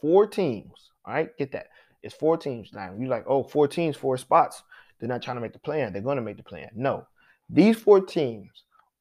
four 0.02 0.26
teams. 0.26 0.92
All 1.06 1.14
right, 1.14 1.36
get 1.38 1.52
that. 1.52 1.68
It's 2.02 2.16
four 2.16 2.38
teams. 2.38 2.72
Now, 2.74 2.94
you're 2.98 3.10
like, 3.10 3.26
oh, 3.28 3.44
four 3.44 3.68
teams, 3.68 3.98
four 3.98 4.18
spots. 4.18 4.64
They're 5.00 5.10
not 5.10 5.22
trying 5.22 5.38
to 5.38 5.42
make 5.42 5.54
the 5.54 5.60
plan. 5.60 5.92
They're 5.92 6.02
going 6.02 6.16
to 6.16 6.24
make 6.24 6.38
the 6.38 6.44
plan. 6.44 6.70
No, 6.74 7.06
these 7.50 7.78
four 7.78 8.00
teams 8.00 8.50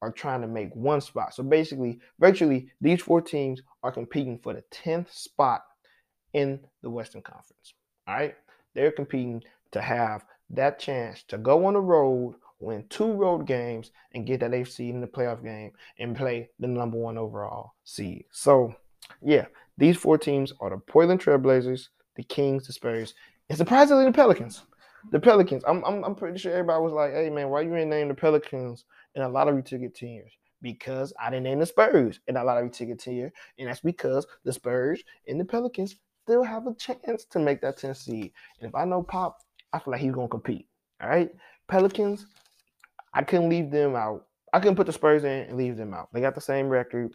are 0.03 0.11
trying 0.11 0.41
to 0.41 0.49
make 0.49 0.75
one 0.75 1.01
spot. 1.01 1.35
So 1.35 1.43
basically, 1.45 2.01
virtually, 2.19 2.71
these 2.81 3.01
four 3.01 3.21
teams 3.21 3.63
are 3.83 3.93
competing 3.93 4.39
for 4.39 4.53
the 4.55 4.65
10th 4.73 5.13
spot 5.13 5.63
in 6.39 6.61
the 6.83 6.91
Western 6.91 7.23
Conference. 7.23 7.75
All 8.07 8.15
right. 8.15 8.35
They're 8.75 8.93
competing 8.93 9.43
to 9.73 9.81
have 9.81 10.25
that 10.51 10.79
chance 10.79 11.25
to 11.25 11.39
go 11.39 11.67
on 11.67 11.75
the 11.75 11.81
road, 11.81 12.37
win 12.61 12.85
two 12.89 13.13
road 13.13 13.47
games, 13.47 13.91
and 14.15 14.27
get 14.27 14.41
that 14.41 14.55
eighth 14.55 14.71
seed 14.71 14.95
in 14.95 15.01
the 15.01 15.07
playoff 15.07 15.43
game 15.43 15.73
and 15.99 16.17
play 16.17 16.49
the 16.61 16.69
number 16.69 16.97
one 16.97 17.19
overall 17.19 17.73
seed. 17.85 18.25
So, 18.31 18.75
yeah, 19.21 19.47
these 19.77 19.97
four 19.97 20.17
teams 20.17 20.53
are 20.61 20.71
the 20.71 20.79
Portland 20.79 21.21
Trailblazers, 21.21 21.89
the 22.15 22.23
Kings, 22.23 22.67
the 22.67 22.73
Spurs, 22.73 23.15
and 23.49 23.59
surprisingly, 23.59 24.05
the 24.05 24.13
Pelicans. 24.13 24.63
The 25.11 25.21
Pelicans. 25.21 25.65
I'm, 25.67 25.85
I'm, 25.85 26.05
I'm 26.05 26.15
pretty 26.15 26.39
sure 26.39 26.53
everybody 26.53 26.83
was 26.83 26.93
like, 26.93 27.13
hey, 27.13 27.31
man, 27.31 27.49
why 27.49 27.63
you 27.63 27.75
ain't 27.75 27.91
name 27.91 28.09
the 28.09 28.15
Pelicans 28.15 28.85
in 29.15 29.23
a 29.23 29.29
lottery 29.29 29.63
ticket 29.63 29.95
tiers? 29.95 30.33
Because 30.61 31.13
I 31.21 31.31
didn't 31.31 31.45
name 31.45 31.61
the 31.61 31.67
Spurs 31.67 32.21
in 32.27 32.37
a 32.37 32.45
lottery 32.45 32.71
ticket 32.71 32.99
tier. 32.99 33.33
And 33.59 33.69
that's 33.69 33.81
because 33.81 34.27
the 34.45 34.53
Spurs 34.53 35.03
and 35.27 35.41
the 35.41 35.45
Pelicans 35.45 35.97
still 36.29 36.45
have 36.45 36.67
a 36.67 36.75
chance 36.75 37.25
to 37.25 37.39
make 37.39 37.63
that 37.63 37.79
10 37.79 37.95
seed. 37.95 38.33
And 38.61 38.69
if 38.69 38.75
I 38.75 38.85
know 38.85 39.03
Pop, 39.03 39.39
I 39.73 39.79
feel 39.79 39.93
like 39.93 40.03
he's 40.03 40.13
gonna 40.13 40.29
compete. 40.29 40.67
All 41.03 41.09
right. 41.09 41.31
Pelicans, 41.69 42.27
I 43.15 43.23
couldn't 43.23 43.49
leave 43.49 43.71
them 43.71 43.97
out. 43.97 44.27
I 44.53 44.61
couldn't 44.61 44.77
put 44.77 44.87
the 44.87 44.93
Spurs 44.93 45.25
in 45.25 45.49
and 45.49 45.57
leave 45.57 45.79
them 45.79 45.95
out. 45.95 46.09
They 46.13 46.21
got 46.21 46.35
the 46.35 46.41
same 46.43 46.69
record. 46.69 47.15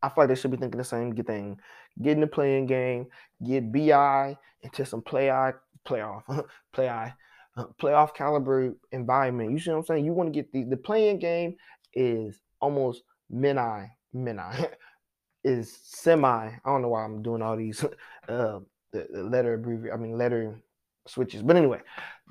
I 0.00 0.08
feel 0.08 0.14
like 0.22 0.28
they 0.28 0.36
should 0.36 0.52
be 0.52 0.56
thinking 0.56 0.78
the 0.78 0.84
same 0.84 1.12
thing. 1.12 1.58
Get 2.00 2.12
in 2.12 2.20
the 2.20 2.28
play-in 2.28 2.66
game, 2.66 3.06
get 3.44 3.72
BI 3.72 4.36
into 4.62 4.86
some 4.86 5.02
play 5.02 5.30
eye 5.30 5.54
playoff, 5.84 6.22
play 6.72 6.88
eye, 6.88 7.12
uh, 7.56 7.64
playoff 7.82 8.14
caliber 8.14 8.74
environment. 8.92 9.50
You 9.50 9.58
see 9.58 9.70
what 9.70 9.78
I'm 9.78 9.84
saying? 9.84 10.04
You 10.04 10.12
want 10.12 10.32
to 10.32 10.36
get 10.40 10.52
the 10.52 10.62
the 10.62 10.76
play-in 10.76 11.18
game 11.18 11.56
is 11.94 12.40
almost 12.60 13.02
mini 13.28 13.90
mini 14.12 14.42
is 15.44 15.78
semi. 15.82 16.48
I 16.48 16.58
don't 16.64 16.82
know 16.82 16.88
why 16.88 17.04
I'm 17.04 17.22
doing 17.22 17.42
all 17.42 17.56
these 17.56 17.84
uh, 18.28 18.60
the, 18.92 19.06
the 19.10 19.22
letter 19.22 19.54
abbreviation. 19.54 19.98
I 19.98 20.02
mean 20.02 20.18
letter 20.18 20.60
switches. 21.06 21.42
But 21.42 21.56
anyway, 21.56 21.80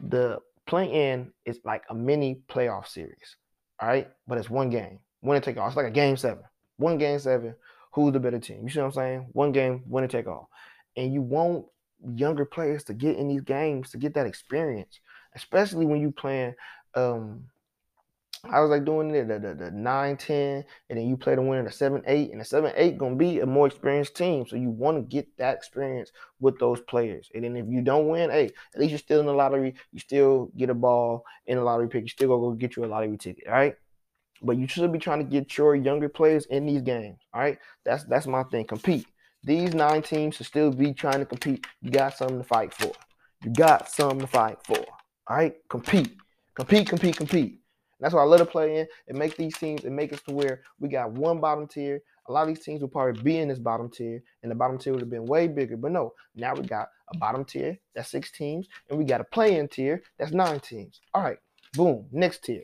the 0.02 0.40
play-in 0.66 1.32
is 1.46 1.60
like 1.64 1.84
a 1.90 1.96
mini 1.96 2.42
playoff 2.50 2.88
series. 2.88 3.38
All 3.80 3.88
right, 3.88 4.10
but 4.28 4.38
it's 4.38 4.50
one 4.50 4.70
game, 4.70 5.00
winner 5.22 5.40
take 5.40 5.58
all. 5.58 5.68
It's 5.68 5.76
like 5.76 5.86
a 5.86 5.92
game 5.92 6.18
seven, 6.18 6.44
one 6.78 6.98
game 6.98 7.20
seven. 7.20 7.56
Who's 7.94 8.14
the 8.14 8.20
better 8.20 8.40
team? 8.40 8.62
You 8.64 8.70
see 8.70 8.80
what 8.80 8.88
I'm 8.88 8.92
saying? 8.92 9.28
One 9.34 9.52
game, 9.52 9.84
winner 9.88 10.08
take 10.08 10.28
all, 10.28 10.50
and 10.96 11.14
you 11.14 11.22
want 11.22 11.66
younger 12.16 12.46
players 12.46 12.84
to 12.86 12.94
get 12.94 13.18
in 13.18 13.28
these 13.28 13.42
games 13.42 13.92
to 13.92 13.98
get 13.98 14.14
that 14.16 14.26
experience, 14.26 15.00
especially 15.36 15.86
when 15.86 16.02
you 16.02 16.12
playing 16.12 16.56
um 16.96 17.44
I 18.46 18.60
was 18.60 18.70
like 18.70 18.86
doing 18.86 19.10
it 19.12 19.28
the, 19.28 19.40
the, 19.40 19.54
the 19.54 19.72
9 19.72 20.18
10, 20.18 20.64
and 20.90 21.00
then 21.00 21.08
you 21.08 21.18
play 21.18 21.36
the 21.36 21.42
winner 21.42 21.64
the 21.64 21.72
7 21.72 22.02
8, 22.06 22.32
and 22.32 22.40
the 22.42 22.46
7 22.46 22.72
8 22.76 22.98
gonna 22.98 23.16
be 23.16 23.40
a 23.40 23.46
more 23.46 23.68
experienced 23.68 24.16
team. 24.16 24.46
So 24.48 24.56
you 24.56 24.70
want 24.70 24.98
to 24.98 25.02
get 25.02 25.28
that 25.38 25.56
experience 25.56 26.12
with 26.40 26.60
those 26.60 26.80
players. 26.82 27.30
And 27.34 27.44
then 27.44 27.56
if 27.56 27.66
you 27.68 27.82
don't 27.82 28.08
win, 28.08 28.30
hey, 28.30 28.52
at 28.74 28.80
least 28.80 28.92
you're 28.92 29.00
still 29.00 29.20
in 29.20 29.26
the 29.26 29.34
lottery. 29.34 29.76
You 29.92 30.00
still 30.00 30.52
get 30.58 30.70
a 30.70 30.74
ball 30.74 31.24
in 31.46 31.58
the 31.58 31.64
lottery 31.64 31.90
pick. 31.90 32.04
You 32.04 32.10
still 32.10 32.30
gonna 32.30 32.42
go 32.42 32.52
get 32.52 32.76
you 32.76 32.86
a 32.86 32.88
lottery 32.88 33.18
ticket, 33.18 33.48
all 33.48 33.54
right? 33.54 33.76
But 34.42 34.58
you 34.58 34.68
should 34.68 34.92
be 34.92 35.00
trying 35.00 35.20
to 35.20 35.30
get 35.30 35.58
your 35.58 35.76
younger 35.76 36.10
players 36.10 36.46
in 36.46 36.66
these 36.66 36.82
games. 36.82 37.20
All 37.34 37.42
right. 37.42 37.58
That's 37.86 38.04
that's 38.06 38.28
my 38.28 38.44
thing. 38.44 38.66
Compete. 38.66 39.08
These 39.44 39.74
nine 39.74 40.02
teams 40.02 40.36
should 40.36 40.46
still 40.46 40.72
be 40.72 40.94
trying 40.94 41.20
to 41.20 41.26
compete. 41.26 41.66
You 41.82 41.92
got 41.92 42.16
something 42.16 42.38
to 42.38 42.44
fight 42.44 42.74
for. 42.74 42.92
You 43.44 43.52
got 43.52 43.90
something 43.90 44.20
to 44.20 44.28
fight 44.28 44.58
for. 44.64 44.78
All 45.28 45.38
right. 45.38 45.56
Compete. 45.70 46.18
Compete, 46.54 46.90
compete, 46.90 47.16
compete. 47.16 47.60
That's 48.00 48.14
why 48.14 48.22
I 48.22 48.26
let 48.26 48.42
it 48.42 48.50
play 48.50 48.80
in 48.80 48.88
and 49.08 49.18
make 49.18 49.38
these 49.38 49.58
teams 49.58 49.84
and 49.84 49.96
make 49.96 50.14
us 50.14 50.22
to 50.24 50.34
where 50.34 50.62
we 50.80 50.88
got 50.88 51.12
one 51.12 51.40
bottom 51.40 51.68
tier. 51.68 52.02
A 52.28 52.32
lot 52.32 52.42
of 52.44 52.48
these 52.50 52.64
teams 52.64 52.82
will 52.82 52.90
probably 52.90 53.22
be 53.22 53.38
in 53.40 53.48
this 53.48 53.60
bottom 53.60 53.90
tier, 53.90 54.22
and 54.44 54.52
the 54.52 54.56
bottom 54.56 54.78
tier 54.78 54.94
would 54.94 55.02
have 55.02 55.10
been 55.10 55.26
way 55.26 55.48
bigger. 55.48 55.78
But 55.78 55.92
no, 55.92 56.14
now 56.36 56.54
we 56.54 56.64
got 56.64 56.90
a 57.14 57.18
bottom 57.18 57.46
tier 57.46 57.78
that's 57.96 58.10
six 58.10 58.32
teams, 58.32 58.68
and 58.90 59.00
we 59.00 59.06
got 59.06 59.22
a 59.22 59.26
play-in 59.26 59.68
tier 59.68 60.04
that's 60.20 60.32
nine 60.32 60.60
teams. 60.60 61.00
All 61.14 61.24
right, 61.24 61.38
boom, 61.74 62.06
next 62.12 62.44
tier. 62.44 62.64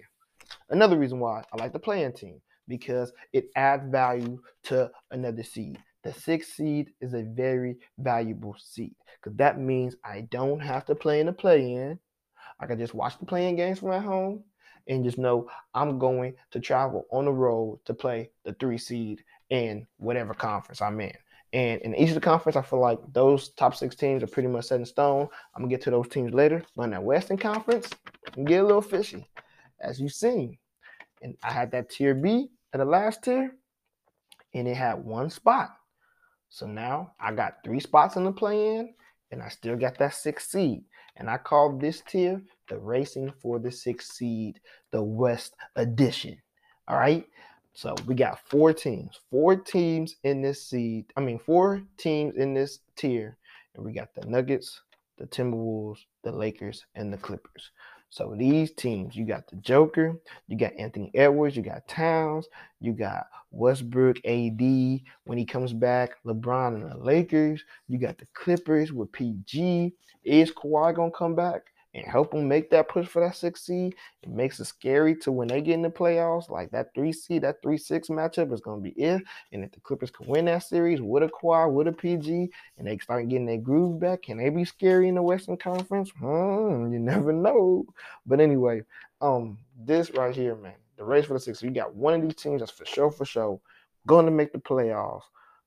Another 0.69 0.97
reason 0.97 1.19
why 1.19 1.43
I 1.51 1.57
like 1.57 1.73
the 1.73 1.79
play-in 1.79 2.13
team 2.13 2.41
because 2.67 3.11
it 3.31 3.49
adds 3.55 3.89
value 3.89 4.39
to 4.63 4.91
another 5.11 5.43
seed. 5.43 5.79
The 6.03 6.13
sixth 6.13 6.53
seed 6.53 6.91
is 6.99 7.13
a 7.13 7.23
very 7.23 7.77
valuable 7.97 8.55
seed 8.59 8.95
because 9.21 9.37
that 9.37 9.59
means 9.59 9.95
I 10.03 10.21
don't 10.29 10.59
have 10.59 10.85
to 10.85 10.95
play 10.95 11.21
in 11.21 11.27
the 11.27 11.33
play-in. 11.33 11.97
I 12.59 12.65
can 12.65 12.77
just 12.77 12.93
watch 12.93 13.17
the 13.17 13.25
play-in 13.25 13.55
games 13.55 13.79
from 13.79 13.93
at 13.93 14.03
home 14.03 14.43
and 14.87 15.03
just 15.03 15.17
know 15.17 15.49
I'm 15.73 15.97
going 15.99 16.35
to 16.51 16.59
travel 16.59 17.05
on 17.11 17.25
the 17.25 17.31
road 17.31 17.79
to 17.85 17.93
play 17.93 18.31
the 18.43 18.53
three 18.53 18.77
seed 18.77 19.23
in 19.49 19.87
whatever 19.97 20.33
conference 20.33 20.81
I'm 20.81 20.99
in. 20.99 21.13
And 21.53 21.79
in 21.81 21.93
each 21.95 22.09
of 22.09 22.15
the 22.15 22.21
Conference, 22.21 22.55
I 22.55 22.63
feel 22.63 22.81
like 22.81 22.97
those 23.13 23.49
top 23.49 23.75
six 23.75 23.95
teams 23.95 24.23
are 24.23 24.27
pretty 24.27 24.49
much 24.49 24.65
set 24.65 24.79
in 24.79 24.85
stone. 24.85 25.27
I'm 25.55 25.61
gonna 25.61 25.69
get 25.69 25.83
to 25.83 25.91
those 25.91 26.09
teams 26.09 26.33
later. 26.33 26.63
But 26.75 26.85
in 26.85 26.89
that 26.91 27.03
Western 27.03 27.37
Conference, 27.37 27.91
get 28.43 28.63
a 28.63 28.65
little 28.65 28.81
fishy, 28.81 29.29
as 29.79 30.01
you've 30.01 30.13
seen. 30.13 30.57
And 31.21 31.37
I 31.43 31.51
had 31.51 31.71
that 31.71 31.91
tier 31.91 32.15
B 32.15 32.49
at 32.73 32.79
the 32.79 32.85
last 32.85 33.23
tier, 33.23 33.51
and 34.55 34.67
it 34.67 34.75
had 34.75 35.05
one 35.05 35.29
spot. 35.29 35.69
So 36.49 36.65
now 36.65 37.13
I 37.19 37.31
got 37.31 37.63
three 37.63 37.79
spots 37.79 38.15
in 38.15 38.23
the 38.23 38.31
play-in, 38.31 38.95
and 39.31 39.41
I 39.41 39.49
still 39.49 39.75
got 39.75 39.99
that 39.99 40.15
six 40.15 40.49
seed. 40.49 40.83
And 41.15 41.29
I 41.29 41.37
call 41.37 41.77
this 41.77 42.01
tier 42.01 42.41
the 42.69 42.77
Racing 42.77 43.33
for 43.41 43.59
the 43.59 43.71
Sixth 43.71 44.13
Seed, 44.13 44.59
the 44.91 45.03
West 45.03 45.55
Edition. 45.75 46.37
All 46.87 46.97
right. 46.97 47.25
So 47.73 47.95
we 48.05 48.15
got 48.15 48.39
four 48.49 48.71
teams, 48.73 49.19
four 49.31 49.55
teams 49.55 50.15
in 50.23 50.41
this 50.41 50.67
seed. 50.67 51.05
I 51.17 51.21
mean, 51.21 51.39
four 51.39 51.81
teams 51.97 52.35
in 52.35 52.53
this 52.53 52.79
tier. 52.95 53.37
And 53.75 53.83
we 53.83 53.93
got 53.93 54.13
the 54.13 54.27
Nuggets, 54.27 54.81
the 55.17 55.25
Timberwolves, 55.25 55.99
the 56.23 56.31
Lakers, 56.31 56.85
and 56.95 57.11
the 57.11 57.17
Clippers. 57.17 57.71
So 58.13 58.35
these 58.37 58.71
teams, 58.71 59.15
you 59.15 59.25
got 59.25 59.47
the 59.47 59.55
Joker, 59.55 60.15
you 60.45 60.55
got 60.55 60.73
Anthony 60.77 61.09
Edwards, 61.15 61.57
you 61.57 61.63
got 61.63 61.87
Towns, 61.87 62.47
you 62.79 62.93
got 62.93 63.25
Westbrook, 63.49 64.17
AD 64.23 64.61
when 65.23 65.39
he 65.39 65.45
comes 65.45 65.73
back, 65.73 66.11
LeBron 66.23 66.75
and 66.75 66.91
the 66.91 66.97
Lakers, 67.03 67.63
you 67.87 67.97
got 67.97 68.19
the 68.19 68.27
Clippers 68.35 68.93
with 68.93 69.11
PG. 69.13 69.95
Is 70.23 70.51
Kawhi 70.51 70.95
gonna 70.95 71.09
come 71.09 71.33
back? 71.33 71.72
And 71.93 72.05
help 72.05 72.31
them 72.31 72.47
make 72.47 72.69
that 72.71 72.89
push 72.89 73.07
for 73.07 73.21
that 73.21 73.35
six 73.35 73.61
seed, 73.61 73.95
it 74.23 74.29
makes 74.29 74.59
it 74.59 74.65
scary 74.65 75.15
to 75.15 75.31
when 75.31 75.47
they 75.47 75.61
get 75.61 75.75
in 75.75 75.81
the 75.81 75.89
playoffs. 75.89 76.49
Like 76.49 76.71
that 76.71 76.93
three 76.95 77.13
seed, 77.13 77.43
that 77.43 77.61
three 77.61 77.77
six 77.77 78.09
matchup 78.09 78.51
is 78.51 78.61
going 78.61 78.83
to 78.83 78.89
be 78.89 78.99
it. 78.99 79.21
And 79.51 79.63
if 79.63 79.71
the 79.71 79.79
Clippers 79.79 80.09
can 80.09 80.27
win 80.27 80.45
that 80.45 80.63
series 80.63 81.01
with 81.01 81.23
a 81.23 81.27
Kawhi, 81.27 81.71
with 81.71 81.87
a 81.87 81.91
PG, 81.91 82.49
and 82.77 82.87
they 82.87 82.97
start 82.97 83.29
getting 83.29 83.45
their 83.45 83.57
groove 83.57 83.99
back, 83.99 84.23
can 84.23 84.37
they 84.37 84.49
be 84.49 84.65
scary 84.65 85.07
in 85.07 85.15
the 85.15 85.21
Western 85.21 85.57
Conference? 85.57 86.09
Hmm, 86.19 86.91
you 86.91 86.99
never 86.99 87.31
know. 87.31 87.85
But 88.25 88.39
anyway, 88.39 88.81
um, 89.21 89.59
this 89.77 90.11
right 90.11 90.35
here, 90.35 90.55
man, 90.55 90.73
the 90.97 91.03
race 91.03 91.25
for 91.25 91.33
the 91.33 91.39
six. 91.39 91.61
You 91.61 91.69
got 91.69 91.95
one 91.95 92.15
of 92.15 92.21
these 92.21 92.35
teams 92.35 92.61
that's 92.61 92.71
for 92.71 92.85
sure, 92.85 93.11
for 93.11 93.25
sure, 93.25 93.59
going 94.07 94.25
to 94.25 94.31
make 94.31 94.51
the 94.51 94.59
playoffs, 94.59 95.23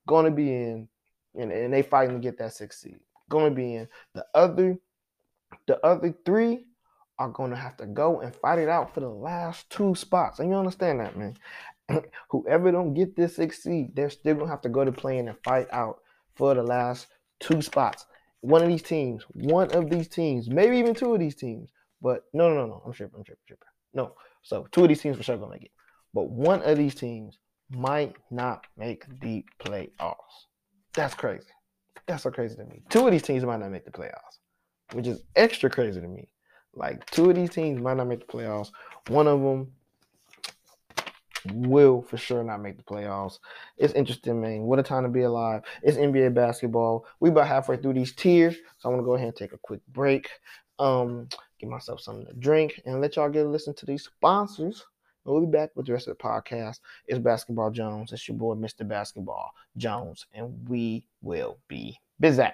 going 0.06 0.24
to 0.24 0.30
be 0.30 0.52
in, 0.52 0.88
and, 1.34 1.52
and 1.52 1.72
they 1.72 1.82
fighting 1.82 2.16
to 2.16 2.20
get 2.20 2.38
that 2.38 2.52
six 2.52 2.80
seed. 2.80 2.98
Going 3.28 3.50
to 3.50 3.54
be 3.54 3.74
in. 3.74 3.88
The 4.14 4.24
other 4.34 4.78
the 5.66 5.84
other 5.84 6.14
three 6.24 6.66
are 7.18 7.28
going 7.28 7.50
to 7.50 7.56
have 7.56 7.76
to 7.78 7.86
go 7.86 8.20
and 8.20 8.34
fight 8.34 8.58
it 8.58 8.68
out 8.68 8.94
for 8.94 9.00
the 9.00 9.08
last 9.08 9.68
two 9.70 9.94
spots. 9.94 10.38
And 10.38 10.50
you 10.50 10.56
understand 10.56 11.00
that, 11.00 11.16
man. 11.16 11.36
Whoever 12.30 12.72
don't 12.72 12.94
get 12.94 13.16
this 13.16 13.36
six 13.36 13.62
seed, 13.62 13.94
they're 13.94 14.10
still 14.10 14.34
going 14.34 14.46
to 14.46 14.50
have 14.50 14.60
to 14.62 14.68
go 14.68 14.84
to 14.84 14.92
playing 14.92 15.28
and 15.28 15.36
fight 15.44 15.68
out 15.72 16.00
for 16.34 16.54
the 16.54 16.62
last 16.62 17.06
two 17.40 17.62
spots. 17.62 18.06
One 18.40 18.62
of 18.62 18.68
these 18.68 18.82
teams, 18.82 19.24
one 19.32 19.72
of 19.72 19.88
these 19.90 20.08
teams, 20.08 20.48
maybe 20.50 20.76
even 20.78 20.94
two 20.94 21.14
of 21.14 21.20
these 21.20 21.34
teams. 21.34 21.70
But 22.02 22.24
no, 22.32 22.48
no, 22.48 22.54
no, 22.54 22.66
no. 22.66 22.82
I'm 22.84 22.92
tripping. 22.92 23.18
I'm 23.18 23.24
tripping. 23.24 23.42
tripping. 23.46 23.68
No. 23.94 24.12
So 24.42 24.66
two 24.70 24.82
of 24.82 24.88
these 24.88 25.00
teams 25.00 25.16
for 25.16 25.22
sure 25.22 25.36
going 25.36 25.50
to 25.50 25.54
make 25.56 25.64
it. 25.64 25.70
But 26.12 26.30
one 26.30 26.62
of 26.62 26.76
these 26.76 26.94
teams 26.94 27.38
might 27.70 28.14
not 28.30 28.66
make 28.76 29.04
the 29.20 29.44
playoffs. 29.64 30.14
That's 30.94 31.14
crazy. 31.14 31.46
That's 32.06 32.22
so 32.22 32.30
crazy 32.30 32.56
to 32.56 32.64
me. 32.64 32.82
Two 32.90 33.06
of 33.06 33.12
these 33.12 33.22
teams 33.22 33.44
might 33.44 33.58
not 33.58 33.70
make 33.70 33.84
the 33.84 33.90
playoffs 33.90 34.38
which 34.92 35.06
is 35.06 35.22
extra 35.34 35.70
crazy 35.70 36.00
to 36.00 36.08
me. 36.08 36.28
Like 36.74 37.06
two 37.06 37.30
of 37.30 37.36
these 37.36 37.50
teams 37.50 37.80
might 37.80 37.96
not 37.96 38.06
make 38.06 38.26
the 38.26 38.32
playoffs. 38.32 38.70
One 39.08 39.26
of 39.26 39.40
them 39.40 39.72
will 41.54 42.02
for 42.02 42.16
sure 42.16 42.42
not 42.42 42.60
make 42.60 42.76
the 42.76 42.82
playoffs. 42.82 43.38
It's 43.76 43.94
interesting, 43.94 44.40
man. 44.40 44.62
What 44.62 44.78
a 44.78 44.82
time 44.82 45.04
to 45.04 45.08
be 45.08 45.22
alive. 45.22 45.62
It's 45.82 45.96
NBA 45.96 46.34
basketball. 46.34 47.06
We 47.20 47.30
about 47.30 47.46
halfway 47.46 47.76
through 47.76 47.94
these 47.94 48.14
tiers, 48.14 48.56
so 48.78 48.88
I'm 48.88 48.94
gonna 48.94 49.06
go 49.06 49.14
ahead 49.14 49.28
and 49.28 49.36
take 49.36 49.52
a 49.52 49.58
quick 49.58 49.80
break. 49.88 50.28
Um, 50.78 51.28
get 51.58 51.70
myself 51.70 52.00
something 52.00 52.26
to 52.26 52.34
drink 52.34 52.80
and 52.84 53.00
let 53.00 53.16
y'all 53.16 53.30
get 53.30 53.46
a 53.46 53.48
listen 53.48 53.74
to 53.74 53.86
these 53.86 54.04
sponsors. 54.04 54.84
We'll 55.24 55.40
be 55.40 55.46
back 55.46 55.70
with 55.74 55.86
the 55.86 55.92
rest 55.92 56.06
of 56.06 56.16
the 56.16 56.22
podcast. 56.22 56.78
It's 57.06 57.18
Basketball 57.18 57.70
Jones. 57.70 58.12
It's 58.12 58.28
your 58.28 58.36
boy, 58.36 58.54
Mr. 58.54 58.86
Basketball 58.86 59.50
Jones, 59.76 60.26
and 60.32 60.68
we 60.68 61.06
will 61.20 61.58
be 61.66 61.98
Bizak. 62.22 62.52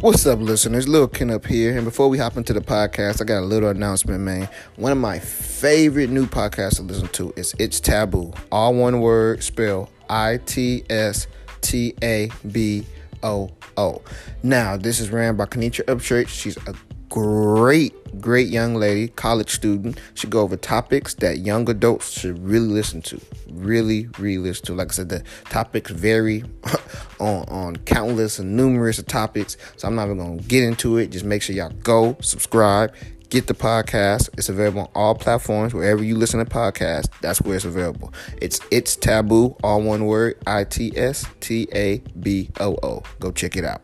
What's 0.00 0.24
up, 0.26 0.38
listeners? 0.38 0.86
Lil 0.86 1.08
Ken 1.08 1.28
up 1.28 1.44
here. 1.44 1.76
And 1.76 1.84
before 1.84 2.08
we 2.08 2.18
hop 2.18 2.36
into 2.36 2.52
the 2.52 2.60
podcast, 2.60 3.20
I 3.20 3.24
got 3.24 3.40
a 3.40 3.46
little 3.46 3.68
announcement, 3.68 4.20
man. 4.20 4.48
One 4.76 4.92
of 4.92 4.98
my 4.98 5.18
favorite 5.18 6.08
new 6.08 6.24
podcasts 6.26 6.76
to 6.76 6.82
listen 6.82 7.08
to 7.08 7.32
is 7.34 7.52
It's 7.58 7.80
Taboo. 7.80 8.32
All 8.52 8.74
one 8.74 9.00
word, 9.00 9.42
spell 9.42 9.90
I 10.08 10.38
T 10.46 10.84
S 10.88 11.26
T 11.62 11.94
A 12.00 12.30
B 12.52 12.86
O 13.24 13.50
O. 13.76 14.00
Now, 14.44 14.76
this 14.76 15.00
is 15.00 15.10
ran 15.10 15.34
by 15.34 15.46
Kenitra 15.46 15.84
Upchurch. 15.86 16.28
She's 16.28 16.56
a 16.58 16.74
great, 17.08 18.20
great 18.20 18.48
young 18.48 18.74
lady, 18.74 19.08
college 19.08 19.50
student. 19.50 19.98
She 20.14 20.26
go 20.26 20.40
over 20.40 20.56
topics 20.56 21.14
that 21.14 21.38
young 21.38 21.68
adults 21.68 22.10
should 22.10 22.38
really 22.38 22.68
listen 22.68 23.02
to. 23.02 23.20
Really, 23.50 24.08
really 24.18 24.38
listen 24.38 24.66
to. 24.66 24.74
Like 24.74 24.90
I 24.90 24.94
said, 24.94 25.08
the 25.08 25.22
topics 25.50 25.90
vary 25.90 26.44
on, 27.20 27.44
on 27.48 27.76
countless 27.76 28.38
and 28.38 28.56
numerous 28.56 29.02
topics. 29.02 29.56
So 29.76 29.88
I'm 29.88 29.94
not 29.94 30.06
even 30.06 30.18
gonna 30.18 30.42
get 30.42 30.64
into 30.64 30.98
it. 30.98 31.10
Just 31.10 31.24
make 31.24 31.42
sure 31.42 31.54
y'all 31.54 31.72
go 31.82 32.16
subscribe. 32.20 32.94
Get 33.30 33.46
the 33.46 33.54
podcast. 33.54 34.30
It's 34.38 34.48
available 34.48 34.82
on 34.82 34.88
all 34.94 35.14
platforms. 35.14 35.74
Wherever 35.74 36.02
you 36.02 36.16
listen 36.16 36.42
to 36.42 36.50
podcasts, 36.50 37.10
that's 37.20 37.42
where 37.42 37.56
it's 37.56 37.66
available. 37.66 38.12
It's 38.40 38.58
It's 38.70 38.96
Taboo, 38.96 39.54
all 39.62 39.82
one 39.82 40.06
word, 40.06 40.38
I 40.46 40.64
T 40.64 40.92
S 40.96 41.26
T 41.40 41.68
A 41.74 41.98
B 42.18 42.48
O 42.58 42.78
O. 42.82 43.02
Go 43.20 43.30
check 43.30 43.56
it 43.56 43.64
out. 43.64 43.82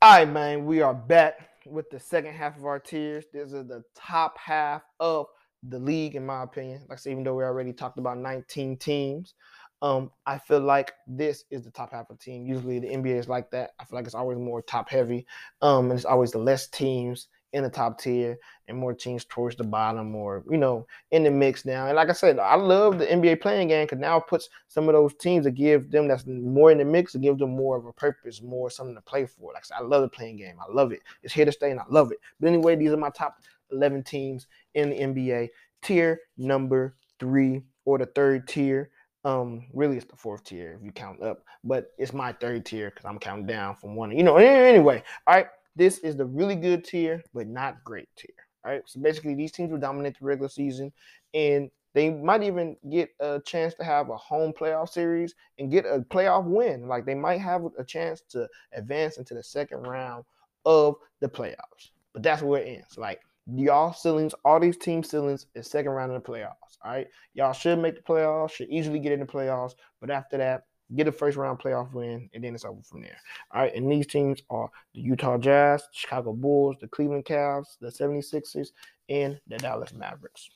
All 0.00 0.12
right, 0.12 0.30
man, 0.30 0.64
we 0.64 0.80
are 0.80 0.94
back 0.94 1.48
with 1.66 1.90
the 1.90 1.98
second 1.98 2.32
half 2.32 2.56
of 2.56 2.64
our 2.64 2.78
tiers. 2.78 3.24
This 3.32 3.52
is 3.52 3.66
the 3.66 3.82
top 3.96 4.38
half 4.38 4.82
of 5.00 5.26
the 5.64 5.80
league, 5.80 6.14
in 6.14 6.24
my 6.24 6.44
opinion. 6.44 6.82
Like 6.88 6.98
I 6.98 7.00
said, 7.00 7.10
even 7.10 7.24
though 7.24 7.34
we 7.34 7.42
already 7.42 7.72
talked 7.72 7.98
about 7.98 8.16
19 8.16 8.76
teams, 8.76 9.34
um, 9.82 10.12
I 10.24 10.38
feel 10.38 10.60
like 10.60 10.92
this 11.08 11.42
is 11.50 11.64
the 11.64 11.72
top 11.72 11.90
half 11.90 12.10
of 12.10 12.16
the 12.16 12.24
team. 12.24 12.46
Usually 12.46 12.78
the 12.78 12.86
NBA 12.86 13.18
is 13.18 13.28
like 13.28 13.50
that. 13.50 13.72
I 13.80 13.84
feel 13.86 13.98
like 13.98 14.06
it's 14.06 14.14
always 14.14 14.38
more 14.38 14.62
top 14.62 14.88
heavy. 14.88 15.26
Um, 15.62 15.90
and 15.90 15.94
it's 15.94 16.04
always 16.04 16.30
the 16.30 16.38
less 16.38 16.68
teams 16.68 17.26
in 17.52 17.62
the 17.62 17.70
top 17.70 17.98
tier 17.98 18.38
and 18.68 18.76
more 18.76 18.92
teams 18.92 19.24
towards 19.24 19.56
the 19.56 19.64
bottom 19.64 20.14
or 20.14 20.44
you 20.50 20.58
know 20.58 20.86
in 21.10 21.24
the 21.24 21.30
mix 21.30 21.64
now. 21.64 21.86
And 21.86 21.96
like 21.96 22.10
i 22.10 22.12
said 22.12 22.38
i 22.38 22.54
love 22.54 22.98
the 22.98 23.06
nba 23.06 23.40
play-in 23.40 23.68
game 23.68 23.86
because 23.86 23.98
now 23.98 24.18
it 24.18 24.26
puts 24.26 24.48
some 24.68 24.88
of 24.88 24.94
those 24.94 25.14
teams 25.14 25.46
to 25.46 25.50
give 25.50 25.90
them 25.90 26.08
that's 26.08 26.26
more 26.26 26.70
in 26.70 26.78
the 26.78 26.84
mix 26.84 27.14
and 27.14 27.22
give 27.22 27.38
them 27.38 27.56
more 27.56 27.76
of 27.76 27.86
a 27.86 27.92
purpose 27.92 28.42
more 28.42 28.70
something 28.70 28.94
to 28.94 29.02
play 29.02 29.26
for. 29.26 29.52
Like 29.52 29.64
i 29.64 29.66
said 29.66 29.78
i 29.78 29.82
love 29.82 30.02
the 30.02 30.08
play-in 30.08 30.36
game. 30.36 30.56
I 30.60 30.70
love 30.70 30.92
it. 30.92 31.00
It's 31.22 31.34
here 31.34 31.44
to 31.44 31.52
stay 31.52 31.70
and 31.70 31.80
i 31.80 31.84
love 31.88 32.12
it. 32.12 32.18
But 32.40 32.48
anyway 32.48 32.76
these 32.76 32.92
are 32.92 32.96
my 32.96 33.10
top 33.10 33.38
11 33.70 34.02
teams 34.04 34.46
in 34.74 34.90
the 34.90 34.96
nba 34.96 35.48
tier 35.82 36.20
number 36.36 36.96
three 37.20 37.62
or 37.84 37.98
the 37.98 38.06
third 38.06 38.48
tier 38.48 38.90
um 39.24 39.66
really 39.74 39.96
it's 39.96 40.06
the 40.06 40.16
fourth 40.16 40.44
tier 40.44 40.76
if 40.78 40.84
you 40.84 40.92
count 40.92 41.22
up 41.22 41.42
but 41.64 41.90
it's 41.98 42.12
my 42.12 42.32
third 42.32 42.64
tier 42.64 42.90
because 42.90 43.04
i'm 43.04 43.18
counting 43.18 43.46
down 43.46 43.74
from 43.76 43.96
one 43.96 44.16
you 44.16 44.22
know 44.22 44.36
anyway 44.36 45.02
all 45.26 45.34
right 45.34 45.48
this 45.78 45.98
is 45.98 46.16
the 46.16 46.26
really 46.26 46.56
good 46.56 46.84
tier, 46.84 47.22
but 47.32 47.46
not 47.46 47.82
great 47.84 48.08
tier. 48.16 48.34
All 48.64 48.72
right. 48.72 48.82
So 48.86 49.00
basically, 49.00 49.34
these 49.34 49.52
teams 49.52 49.70
will 49.70 49.78
dominate 49.78 50.18
the 50.18 50.26
regular 50.26 50.48
season, 50.48 50.92
and 51.32 51.70
they 51.94 52.10
might 52.10 52.42
even 52.42 52.76
get 52.90 53.10
a 53.20 53.40
chance 53.46 53.74
to 53.74 53.84
have 53.84 54.10
a 54.10 54.16
home 54.16 54.52
playoff 54.52 54.90
series 54.90 55.34
and 55.58 55.70
get 55.70 55.86
a 55.86 56.00
playoff 56.10 56.44
win. 56.44 56.88
Like 56.88 57.06
they 57.06 57.14
might 57.14 57.40
have 57.40 57.62
a 57.78 57.84
chance 57.84 58.22
to 58.30 58.48
advance 58.72 59.18
into 59.18 59.34
the 59.34 59.42
second 59.42 59.86
round 59.86 60.24
of 60.66 60.96
the 61.20 61.28
playoffs. 61.28 61.90
But 62.12 62.22
that's 62.24 62.42
where 62.42 62.60
it 62.60 62.68
ends. 62.68 62.98
Like 62.98 63.20
y'all 63.54 63.92
ceilings, 63.92 64.34
all 64.44 64.60
these 64.60 64.76
team 64.76 65.02
ceilings 65.02 65.46
is 65.54 65.70
second 65.70 65.92
round 65.92 66.12
of 66.12 66.22
the 66.22 66.28
playoffs. 66.28 66.76
All 66.84 66.90
right. 66.90 67.06
Y'all 67.34 67.52
should 67.52 67.78
make 67.78 67.94
the 67.94 68.02
playoffs, 68.02 68.50
should 68.50 68.68
easily 68.68 68.98
get 68.98 69.12
in 69.12 69.20
the 69.20 69.26
playoffs. 69.26 69.74
But 70.00 70.10
after 70.10 70.36
that, 70.38 70.64
get 70.94 71.08
a 71.08 71.12
first 71.12 71.36
round 71.36 71.58
playoff 71.58 71.92
win, 71.92 72.28
and 72.32 72.42
then 72.42 72.54
it's 72.54 72.64
over 72.64 72.82
from 72.82 73.02
there. 73.02 73.18
All 73.52 73.62
right, 73.62 73.74
and 73.74 73.90
these 73.90 74.06
teams 74.06 74.42
are 74.50 74.70
the 74.94 75.00
Utah 75.00 75.38
Jazz, 75.38 75.82
the 75.82 75.88
Chicago 75.92 76.32
Bulls, 76.32 76.76
the 76.80 76.88
Cleveland 76.88 77.24
Cavs, 77.24 77.76
the 77.80 77.88
76ers, 77.88 78.68
and 79.08 79.40
the 79.46 79.58
Dallas 79.58 79.92
Mavericks. 79.92 80.48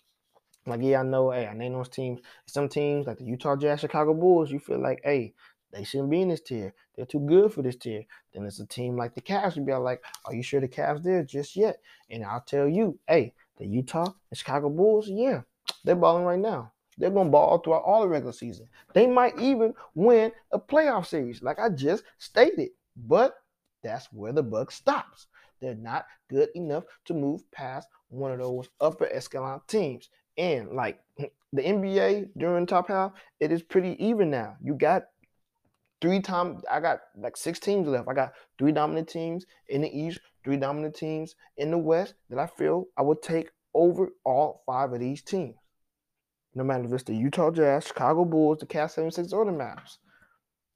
Like, 0.66 0.80
yeah, 0.82 1.00
I 1.00 1.02
know, 1.02 1.30
hey, 1.30 1.46
I 1.46 1.54
name 1.54 1.72
those 1.72 1.88
teams. 1.88 2.20
Some 2.46 2.68
teams, 2.68 3.06
like 3.06 3.18
the 3.18 3.24
Utah 3.24 3.56
Jazz, 3.56 3.80
Chicago 3.80 4.14
Bulls, 4.14 4.50
you 4.50 4.60
feel 4.60 4.80
like, 4.80 5.00
hey, 5.02 5.34
they 5.72 5.84
shouldn't 5.84 6.10
be 6.10 6.20
in 6.20 6.28
this 6.28 6.40
tier. 6.40 6.74
They're 6.94 7.06
too 7.06 7.20
good 7.20 7.52
for 7.52 7.62
this 7.62 7.76
tier. 7.76 8.04
Then 8.32 8.44
it's 8.44 8.60
a 8.60 8.66
team 8.66 8.96
like 8.96 9.14
the 9.14 9.22
Cavs. 9.22 9.56
You'd 9.56 9.66
be 9.66 9.74
like, 9.74 10.02
are 10.26 10.34
you 10.34 10.42
sure 10.42 10.60
the 10.60 10.68
Cavs 10.68 11.02
there 11.02 11.24
just 11.24 11.56
yet? 11.56 11.78
And 12.10 12.24
I'll 12.24 12.42
tell 12.42 12.68
you, 12.68 12.98
hey, 13.08 13.32
the 13.56 13.66
Utah 13.66 14.12
and 14.30 14.38
Chicago 14.38 14.68
Bulls, 14.68 15.08
yeah, 15.08 15.42
they're 15.84 15.96
balling 15.96 16.24
right 16.24 16.38
now. 16.38 16.72
They're 16.98 17.10
going 17.10 17.28
to 17.28 17.32
ball 17.32 17.58
throughout 17.58 17.84
all 17.84 18.02
the 18.02 18.08
regular 18.08 18.32
season. 18.32 18.68
They 18.94 19.06
might 19.06 19.38
even 19.38 19.74
win 19.94 20.32
a 20.52 20.58
playoff 20.58 21.06
series, 21.06 21.42
like 21.42 21.58
I 21.58 21.68
just 21.70 22.04
stated. 22.18 22.70
But 22.96 23.34
that's 23.82 24.12
where 24.12 24.32
the 24.32 24.42
buck 24.42 24.70
stops. 24.70 25.26
They're 25.60 25.74
not 25.74 26.06
good 26.28 26.50
enough 26.54 26.84
to 27.06 27.14
move 27.14 27.48
past 27.50 27.88
one 28.08 28.32
of 28.32 28.38
those 28.38 28.68
upper 28.80 29.06
echelon 29.10 29.60
teams. 29.68 30.10
And 30.36 30.72
like 30.72 31.00
the 31.16 31.62
NBA 31.62 32.30
during 32.36 32.66
top 32.66 32.88
half, 32.88 33.12
it 33.40 33.52
is 33.52 33.62
pretty 33.62 33.96
even 34.04 34.30
now. 34.30 34.56
You 34.62 34.74
got 34.74 35.04
three 36.00 36.20
times. 36.20 36.62
I 36.70 36.80
got 36.80 37.00
like 37.16 37.36
six 37.36 37.58
teams 37.58 37.88
left. 37.88 38.08
I 38.08 38.14
got 38.14 38.32
three 38.58 38.72
dominant 38.72 39.08
teams 39.08 39.46
in 39.68 39.82
the 39.82 39.98
East, 39.98 40.20
three 40.44 40.56
dominant 40.56 40.96
teams 40.96 41.36
in 41.56 41.70
the 41.70 41.78
West 41.78 42.14
that 42.28 42.38
I 42.38 42.46
feel 42.46 42.86
I 42.96 43.02
would 43.02 43.22
take 43.22 43.50
over 43.74 44.10
all 44.24 44.62
five 44.66 44.92
of 44.92 45.00
these 45.00 45.22
teams 45.22 45.54
no 46.54 46.64
matter 46.64 46.84
if 46.84 46.92
it's 46.92 47.02
the 47.04 47.14
Utah 47.14 47.50
Jazz, 47.50 47.86
Chicago 47.86 48.24
Bulls, 48.24 48.58
the 48.58 48.66
Cavs 48.66 48.92
76, 48.92 49.32
or 49.32 49.44
the 49.44 49.52
Mavs. 49.52 49.98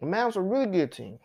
The 0.00 0.06
Mavs 0.06 0.36
are 0.36 0.40
a 0.40 0.42
really 0.42 0.66
good 0.66 0.92
team. 0.92 1.18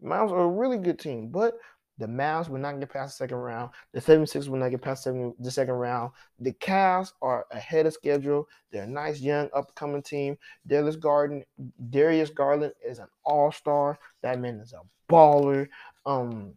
The 0.00 0.08
Mavs 0.08 0.30
are 0.30 0.42
a 0.42 0.48
really 0.48 0.78
good 0.78 0.98
team, 0.98 1.28
but 1.28 1.58
The 1.98 2.06
Mavs 2.06 2.48
will 2.48 2.58
not 2.58 2.78
get 2.78 2.90
past 2.90 3.18
the 3.18 3.24
second 3.24 3.38
round. 3.38 3.70
The 3.92 4.00
76 4.00 4.48
will 4.48 4.58
not 4.58 4.68
get 4.70 4.82
past 4.82 5.04
the 5.04 5.50
second 5.50 5.74
round. 5.74 6.12
The 6.38 6.52
Cavs 6.52 7.12
are 7.22 7.46
ahead 7.50 7.86
of 7.86 7.94
schedule. 7.94 8.48
They're 8.70 8.82
a 8.82 8.86
nice 8.86 9.20
young 9.20 9.48
upcoming 9.54 10.02
team. 10.02 10.36
Darius 10.66 10.96
Garden, 10.96 11.44
Darius 11.90 12.30
Garland 12.30 12.74
is 12.84 12.98
an 12.98 13.08
all-star. 13.24 13.98
That 14.22 14.40
man 14.40 14.60
is 14.60 14.74
a 14.74 14.82
baller. 15.10 15.68
Um, 16.04 16.52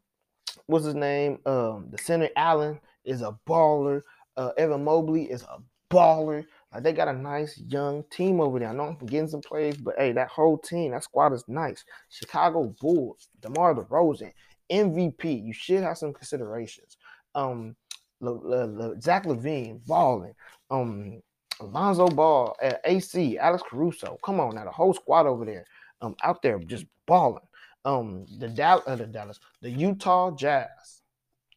what's 0.65 0.85
his 0.85 0.95
name? 0.95 1.39
Um, 1.45 1.87
the 1.89 1.97
center 1.97 2.29
Allen 2.35 2.79
is 3.05 3.21
a 3.21 3.37
baller. 3.47 4.01
Uh, 4.35 4.51
Evan 4.57 4.83
Mobley 4.83 5.23
is 5.23 5.43
a 5.43 5.59
baller. 5.89 6.45
Like 6.73 6.83
they 6.83 6.93
got 6.93 7.07
a 7.07 7.13
nice 7.13 7.57
young 7.57 8.03
team 8.11 8.39
over 8.39 8.59
there. 8.59 8.69
I 8.69 8.73
know 8.73 8.83
I'm 8.83 8.97
forgetting 8.97 9.27
some 9.27 9.41
plays, 9.41 9.77
but 9.77 9.95
hey, 9.97 10.11
that 10.11 10.27
whole 10.27 10.57
team, 10.57 10.91
that 10.91 11.03
squad 11.03 11.33
is 11.33 11.43
nice. 11.47 11.83
Chicago 12.09 12.75
Bulls, 12.79 13.29
DeMar 13.41 13.75
DeRozan, 13.75 14.31
MVP. 14.71 15.43
You 15.43 15.53
should 15.53 15.83
have 15.83 15.97
some 15.97 16.13
considerations. 16.13 16.97
Um, 17.33 17.75
Zach 18.21 19.23
LaVine, 19.25 19.85
balling. 19.87 20.33
Um, 20.69 21.21
Alonzo 21.59 22.07
Ball, 22.07 22.55
uh, 22.61 22.73
AC, 22.85 23.37
Alex 23.37 23.63
Caruso. 23.67 24.17
Come 24.23 24.39
on 24.39 24.55
now, 24.55 24.65
the 24.65 24.71
whole 24.71 24.93
squad 24.93 25.25
over 25.25 25.45
there, 25.45 25.65
um, 26.01 26.15
out 26.23 26.41
there 26.41 26.59
just 26.59 26.85
balling. 27.05 27.43
Um, 27.85 28.25
the 28.37 28.47
Dallas, 28.47 28.83
uh, 28.87 28.95
the 28.95 29.07
Dallas, 29.07 29.39
the 29.61 29.69
Utah 29.69 30.31
Jazz. 30.31 30.98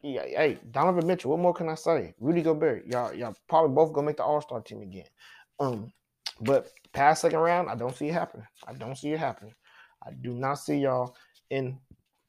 Yeah, 0.03 0.25
hey, 0.25 0.59
Donovan 0.69 1.07
Mitchell. 1.07 1.31
What 1.31 1.39
more 1.39 1.53
can 1.53 1.69
I 1.69 1.75
say? 1.75 2.13
Rudy 2.19 2.41
Gobert. 2.41 2.85
Y'all, 2.87 3.13
y'all 3.13 3.35
probably 3.47 3.73
both 3.73 3.93
gonna 3.93 4.05
make 4.05 4.17
the 4.17 4.23
All 4.23 4.41
Star 4.41 4.59
team 4.59 4.81
again. 4.81 5.05
Um, 5.61 5.93
but 6.41 6.69
past 6.91 7.21
second 7.21 7.39
round, 7.39 7.69
I 7.69 7.75
don't 7.75 7.95
see 7.95 8.09
it 8.09 8.13
happening. 8.13 8.45
I 8.67 8.73
don't 8.73 8.97
see 8.97 9.13
it 9.13 9.19
happening. 9.19 9.53
I 10.05 10.11
do 10.11 10.33
not 10.33 10.55
see 10.55 10.75
y'all 10.75 11.15
in 11.49 11.79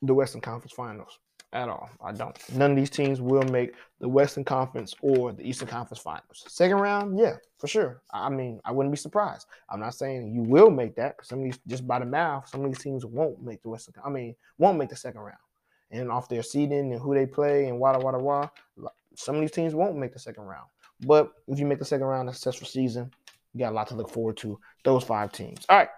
the 0.02 0.14
Western 0.14 0.40
Conference 0.40 0.72
Finals 0.72 1.18
at 1.52 1.68
all. 1.68 1.90
I 2.00 2.12
don't. 2.12 2.38
None 2.54 2.70
of 2.70 2.76
these 2.76 2.90
teams 2.90 3.20
will 3.20 3.42
make 3.42 3.74
the 3.98 4.08
Western 4.08 4.44
Conference 4.44 4.94
or 5.02 5.32
the 5.32 5.42
Eastern 5.42 5.66
Conference 5.66 6.00
Finals. 6.00 6.44
Second 6.46 6.76
round, 6.76 7.18
yeah, 7.18 7.36
for 7.58 7.66
sure. 7.66 8.02
I 8.12 8.28
mean, 8.28 8.60
I 8.64 8.70
wouldn't 8.70 8.92
be 8.92 8.98
surprised. 8.98 9.46
I'm 9.68 9.80
not 9.80 9.94
saying 9.94 10.32
you 10.32 10.42
will 10.42 10.70
make 10.70 10.94
that 10.94 11.16
some 11.24 11.40
of 11.40 11.44
these, 11.44 11.58
just 11.66 11.88
by 11.88 11.98
the 11.98 12.06
mouth, 12.06 12.48
some 12.48 12.64
of 12.64 12.70
these 12.70 12.82
teams 12.82 13.04
won't 13.04 13.42
make 13.42 13.62
the 13.62 13.70
Western. 13.70 13.94
I 14.04 14.10
mean, 14.10 14.36
won't 14.58 14.78
make 14.78 14.90
the 14.90 14.96
second 14.96 15.22
round. 15.22 15.38
And 15.90 16.10
off 16.10 16.28
their 16.28 16.42
seeding 16.42 16.92
and 16.92 17.00
who 17.00 17.14
they 17.14 17.26
play 17.26 17.66
and 17.68 17.78
wada 17.78 17.98
wada 17.98 18.18
wada, 18.18 18.50
some 19.14 19.36
of 19.36 19.40
these 19.40 19.52
teams 19.52 19.74
won't 19.74 19.96
make 19.96 20.12
the 20.12 20.18
second 20.18 20.44
round. 20.44 20.66
But 21.06 21.32
if 21.46 21.58
you 21.58 21.66
make 21.66 21.78
the 21.78 21.84
second 21.84 22.06
round, 22.06 22.28
a 22.28 22.32
successful 22.32 22.66
season, 22.66 23.10
you 23.52 23.60
got 23.60 23.72
a 23.72 23.74
lot 23.74 23.86
to 23.88 23.94
look 23.94 24.10
forward 24.10 24.36
to. 24.38 24.58
Those 24.84 25.04
five 25.04 25.32
teams. 25.32 25.64
All 25.68 25.78
right. 25.78 25.88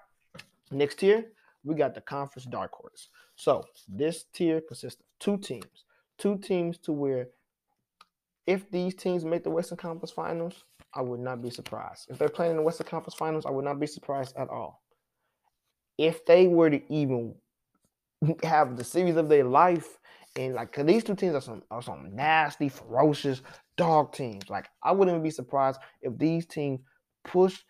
Next 0.71 0.99
tier, 0.99 1.27
we 1.65 1.75
got 1.75 1.95
the 1.95 2.01
conference 2.01 2.47
dark 2.47 2.73
horse. 2.73 3.09
So 3.37 3.65
this 3.89 4.25
tier 4.33 4.61
consists 4.61 5.01
of 5.01 5.07
two 5.21 5.39
teams, 5.39 5.85
two 6.19 6.39
teams 6.39 6.79
to 6.79 6.93
where 6.93 7.29
if 8.47 8.71
these 8.71 8.95
teams 8.95 9.25
make 9.25 9.45
the 9.45 9.51
Western 9.51 9.77
Conference 9.77 10.11
Finals, 10.11 10.65
I 10.95 11.03
would 11.03 11.21
not 11.21 11.43
be 11.43 11.51
surprised. 11.51 12.07
If 12.09 12.19
they're 12.19 12.29
playing 12.29 12.53
in 12.53 12.57
the 12.57 12.63
Western 12.63 12.87
Conference 12.87 13.15
Finals, 13.15 13.45
I 13.45 13.51
would 13.51 13.65
not 13.65 13.81
be 13.81 13.87
surprised 13.87 14.37
at 14.37 14.49
all. 14.49 14.83
If 15.99 16.25
they 16.27 16.47
were 16.47 16.71
to 16.71 16.93
even 16.93 17.35
have 18.43 18.77
the 18.77 18.85
series 18.85 19.17
of 19.17 19.29
their 19.29 19.45
life, 19.45 19.99
and 20.37 20.55
like, 20.55 20.77
these 20.87 21.05
two 21.05 21.15
teams 21.15 21.35
are 21.35 21.41
some 21.41 21.63
are 21.71 21.83
some 21.83 22.15
nasty, 22.15 22.69
ferocious 22.69 23.43
dog 23.77 24.13
teams. 24.13 24.49
Like, 24.51 24.69
I 24.83 24.93
wouldn't 24.93 25.23
be 25.23 25.31
surprised 25.31 25.81
if 26.03 26.17
these 26.19 26.47
teams 26.47 26.81
push 27.25 27.61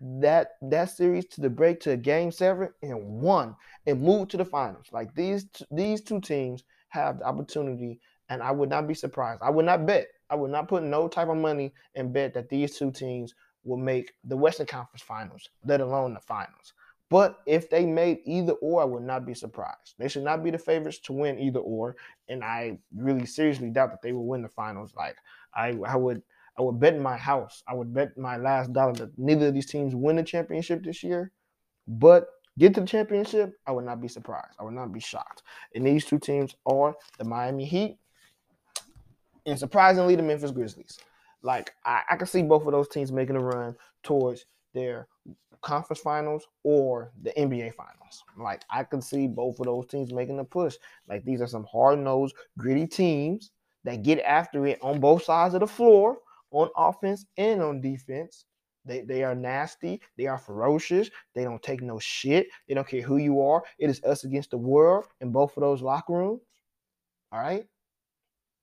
that 0.00 0.52
that 0.62 0.90
series 0.90 1.26
to 1.26 1.40
the 1.40 1.50
break 1.50 1.80
to 1.80 1.96
game 1.96 2.32
seven 2.32 2.70
and 2.82 3.00
won 3.22 3.54
and 3.86 4.02
moved 4.02 4.30
to 4.32 4.36
the 4.36 4.44
finals. 4.44 4.86
Like 4.92 5.14
these 5.14 5.46
these 5.70 6.02
two 6.02 6.20
teams 6.20 6.64
have 6.88 7.20
the 7.20 7.24
opportunity, 7.24 8.00
and 8.28 8.42
I 8.42 8.50
would 8.50 8.68
not 8.68 8.88
be 8.88 8.94
surprised. 8.94 9.42
I 9.42 9.50
would 9.50 9.66
not 9.66 9.86
bet. 9.86 10.08
I 10.28 10.34
would 10.34 10.50
not 10.50 10.68
put 10.68 10.82
no 10.82 11.08
type 11.08 11.28
of 11.28 11.36
money 11.36 11.72
and 11.94 12.12
bet 12.12 12.34
that 12.34 12.48
these 12.48 12.78
two 12.78 12.90
teams 12.90 13.34
will 13.64 13.76
make 13.76 14.12
the 14.24 14.36
Western 14.36 14.66
Conference 14.66 15.02
Finals, 15.02 15.48
let 15.64 15.80
alone 15.80 16.14
the 16.14 16.20
finals. 16.20 16.72
But 17.10 17.40
if 17.44 17.68
they 17.68 17.84
made 17.84 18.20
either 18.24 18.52
or, 18.54 18.80
I 18.80 18.84
would 18.84 19.02
not 19.02 19.26
be 19.26 19.34
surprised. 19.34 19.94
They 19.98 20.08
should 20.08 20.22
not 20.22 20.44
be 20.44 20.52
the 20.52 20.58
favorites 20.58 21.00
to 21.00 21.12
win 21.12 21.40
either 21.40 21.58
or, 21.58 21.96
and 22.28 22.44
I 22.44 22.78
really 22.96 23.26
seriously 23.26 23.68
doubt 23.70 23.90
that 23.90 24.00
they 24.00 24.12
will 24.12 24.26
win 24.26 24.42
the 24.42 24.48
finals. 24.48 24.94
Like 24.96 25.16
I, 25.54 25.76
I 25.84 25.96
would 25.96 26.22
I 26.56 26.62
would 26.62 26.78
bet 26.78 26.98
my 26.98 27.16
house. 27.16 27.62
I 27.66 27.74
would 27.74 27.92
bet 27.92 28.16
my 28.16 28.36
last 28.36 28.72
dollar 28.72 28.92
that 28.94 29.18
neither 29.18 29.48
of 29.48 29.54
these 29.54 29.66
teams 29.66 29.94
win 29.94 30.16
the 30.16 30.22
championship 30.22 30.84
this 30.84 31.02
year. 31.02 31.32
But 31.88 32.28
get 32.58 32.74
to 32.74 32.80
the 32.80 32.86
championship, 32.86 33.54
I 33.66 33.72
would 33.72 33.84
not 33.84 34.00
be 34.00 34.08
surprised. 34.08 34.56
I 34.60 34.64
would 34.64 34.74
not 34.74 34.92
be 34.92 35.00
shocked. 35.00 35.42
And 35.74 35.86
these 35.86 36.04
two 36.04 36.18
teams 36.18 36.54
are 36.66 36.94
the 37.18 37.24
Miami 37.24 37.64
Heat 37.64 37.98
and 39.46 39.58
surprisingly 39.58 40.14
the 40.14 40.22
Memphis 40.22 40.50
Grizzlies. 40.50 40.98
Like 41.42 41.72
I, 41.84 42.02
I 42.10 42.16
can 42.16 42.26
see 42.26 42.42
both 42.42 42.66
of 42.66 42.72
those 42.72 42.88
teams 42.88 43.10
making 43.10 43.36
a 43.36 43.40
run 43.40 43.74
towards 44.02 44.44
their 44.74 45.08
conference 45.62 46.00
finals 46.00 46.46
or 46.64 47.12
the 47.22 47.30
NBA 47.30 47.74
finals. 47.74 48.24
Like 48.38 48.62
I 48.70 48.84
can 48.84 49.00
see 49.02 49.26
both 49.26 49.60
of 49.60 49.66
those 49.66 49.86
teams 49.86 50.12
making 50.12 50.38
a 50.38 50.44
push. 50.44 50.76
Like 51.08 51.24
these 51.24 51.40
are 51.40 51.46
some 51.46 51.66
hard-nosed, 51.70 52.34
gritty 52.58 52.86
teams 52.86 53.50
that 53.84 54.02
get 54.02 54.20
after 54.20 54.66
it 54.66 54.78
on 54.82 55.00
both 55.00 55.24
sides 55.24 55.54
of 55.54 55.60
the 55.60 55.66
floor 55.66 56.18
on 56.50 56.68
offense 56.76 57.26
and 57.36 57.62
on 57.62 57.80
defense. 57.80 58.44
They, 58.84 59.02
they 59.02 59.22
are 59.22 59.34
nasty. 59.34 60.00
They 60.16 60.26
are 60.26 60.38
ferocious. 60.38 61.10
They 61.34 61.44
don't 61.44 61.62
take 61.62 61.82
no 61.82 61.98
shit. 61.98 62.48
They 62.66 62.74
don't 62.74 62.88
care 62.88 63.02
who 63.02 63.18
you 63.18 63.40
are. 63.42 63.62
It 63.78 63.90
is 63.90 64.02
us 64.04 64.24
against 64.24 64.50
the 64.50 64.58
world 64.58 65.04
in 65.20 65.32
both 65.32 65.56
of 65.56 65.60
those 65.60 65.82
locker 65.82 66.14
rooms. 66.14 66.40
All 67.30 67.40
right. 67.40 67.66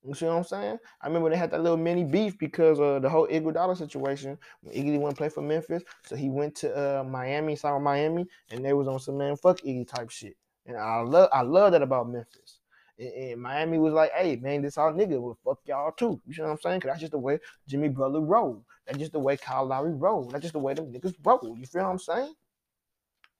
You 0.07 0.13
see 0.13 0.25
what 0.25 0.37
I'm 0.37 0.43
saying? 0.45 0.77
I 1.01 1.07
remember 1.07 1.29
they 1.29 1.35
had 1.35 1.51
that 1.51 1.61
little 1.61 1.77
mini 1.77 2.05
beef 2.05 2.37
because 2.39 2.79
of 2.79 3.01
the 3.01 3.09
whole 3.09 3.27
Iguodala 3.27 3.75
situation. 3.75 4.37
When 4.61 4.73
Iggy 4.73 4.97
went 4.99 5.15
to 5.15 5.19
play 5.19 5.27
for 5.27 5.41
Memphis, 5.41 5.83
so 6.05 6.15
he 6.15 6.29
went 6.29 6.55
to 6.57 6.73
uh, 6.73 7.03
Miami, 7.03 7.57
South 7.57 7.81
Miami, 7.81 8.25
and 8.49 8.63
they 8.63 8.71
was 8.71 8.87
on 8.87 8.99
some 8.99 9.17
man 9.17 9.35
fuck 9.35 9.59
Iggy 9.59 9.85
type 9.85 10.09
shit. 10.09 10.37
And 10.65 10.77
I 10.77 11.01
love 11.01 11.29
I 11.33 11.41
love 11.41 11.73
that 11.73 11.81
about 11.81 12.09
Memphis. 12.09 12.61
And, 12.97 13.09
and, 13.09 13.41
Miami 13.41 13.77
was 13.77 13.93
like, 13.93 14.11
hey, 14.13 14.37
man, 14.37 14.61
this 14.61 14.77
all 14.77 14.93
nigga 14.93 15.21
will 15.21 15.37
fuck 15.43 15.59
y'all 15.65 15.91
too. 15.91 16.21
You 16.25 16.35
know 16.37 16.43
what 16.45 16.51
I'm 16.51 16.59
saying? 16.61 16.79
Cause 16.79 16.89
that's 16.89 17.01
just 17.01 17.11
the 17.11 17.19
way 17.19 17.39
Jimmy 17.67 17.89
Butler 17.89 18.21
roll. 18.21 18.63
That's 18.85 18.99
just 18.99 19.11
the 19.11 19.19
way 19.19 19.35
Kyle 19.35 19.65
Lowry 19.65 19.93
roll. 19.93 20.29
That's 20.29 20.41
just 20.41 20.53
the 20.53 20.59
way 20.59 20.73
them 20.73 20.91
niggas 20.91 21.15
roll. 21.23 21.55
You 21.59 21.65
feel 21.65 21.83
what 21.83 21.91
I'm 21.91 21.99
saying? 21.99 22.33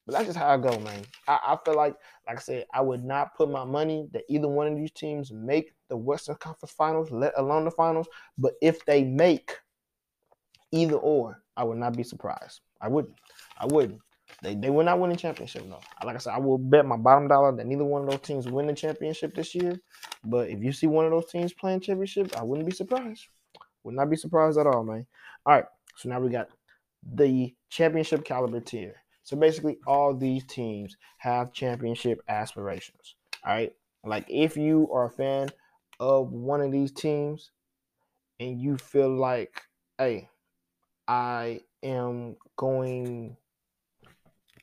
But 0.08 0.14
that's 0.14 0.28
just 0.28 0.38
how 0.38 0.48
I 0.48 0.58
go, 0.58 0.80
man. 0.80 1.04
I, 1.28 1.38
I 1.46 1.58
feel 1.66 1.76
like, 1.76 1.94
like 2.26 2.38
I 2.38 2.40
said, 2.40 2.66
I 2.74 2.80
would 2.80 3.04
not 3.04 3.36
put 3.36 3.52
my 3.52 3.66
money 3.66 4.08
that 4.14 4.24
either 4.30 4.48
one 4.48 4.68
of 4.68 4.78
these 4.78 4.92
teams 4.92 5.34
make 5.34 5.74
the 5.90 5.98
Western 5.98 6.36
Conference 6.36 6.72
Finals, 6.72 7.12
let 7.12 7.34
alone 7.38 7.66
the 7.66 7.72
finals. 7.72 8.08
But 8.38 8.54
if 8.62 8.86
they 8.86 9.04
make 9.04 9.60
either 10.72 10.96
or, 10.96 11.44
I 11.58 11.66
would 11.66 11.78
not 11.78 11.98
be 11.98 12.04
surprised. 12.04 12.62
I 12.80 12.88
wouldn't. 12.88 13.16
I 13.58 13.66
wouldn't. 13.66 14.00
They 14.42 14.56
they 14.56 14.70
will 14.70 14.86
not 14.86 15.00
win 15.00 15.10
the 15.10 15.16
championship 15.18 15.64
though. 15.68 15.82
Like 16.06 16.16
I 16.16 16.20
said, 16.20 16.34
I 16.34 16.40
will 16.40 16.58
bet 16.58 16.86
my 16.86 16.98
bottom 16.98 17.28
dollar 17.28 17.56
that 17.56 17.66
neither 17.66 17.84
one 17.84 18.04
of 18.04 18.10
those 18.10 18.22
teams 18.22 18.48
win 18.48 18.68
the 18.68 18.74
championship 18.74 19.36
this 19.36 19.56
year. 19.56 19.78
But 20.24 20.50
if 20.50 20.62
you 20.64 20.72
see 20.72 20.88
one 20.88 21.06
of 21.06 21.12
those 21.12 21.30
teams 21.30 21.54
playing 21.54 21.82
championship, 21.82 22.38
I 22.38 22.44
wouldn't 22.44 22.68
be 22.68 22.76
surprised. 22.76 23.28
Would 23.84 23.96
not 23.96 24.10
be 24.10 24.16
surprised 24.16 24.58
at 24.58 24.68
all, 24.68 24.84
man. 24.84 25.06
All 25.46 25.56
right, 25.56 25.66
so 25.96 26.08
now 26.10 26.20
we 26.20 26.30
got 26.30 26.50
the 27.14 27.54
championship 27.70 28.24
caliber 28.24 28.60
tier. 28.60 28.96
So 29.28 29.36
basically, 29.36 29.78
all 29.86 30.16
these 30.16 30.46
teams 30.46 30.96
have 31.18 31.52
championship 31.52 32.22
aspirations. 32.30 33.16
All 33.46 33.54
right, 33.54 33.74
like 34.06 34.24
if 34.30 34.56
you 34.56 34.88
are 34.94 35.08
a 35.08 35.10
fan 35.10 35.50
of 36.00 36.32
one 36.32 36.62
of 36.62 36.72
these 36.72 36.94
teams 36.94 37.52
and 38.40 38.58
you 38.58 38.78
feel 38.78 39.14
like, 39.14 39.64
hey, 39.98 40.30
I 41.10 41.60
am 41.84 42.38
going 42.56 43.36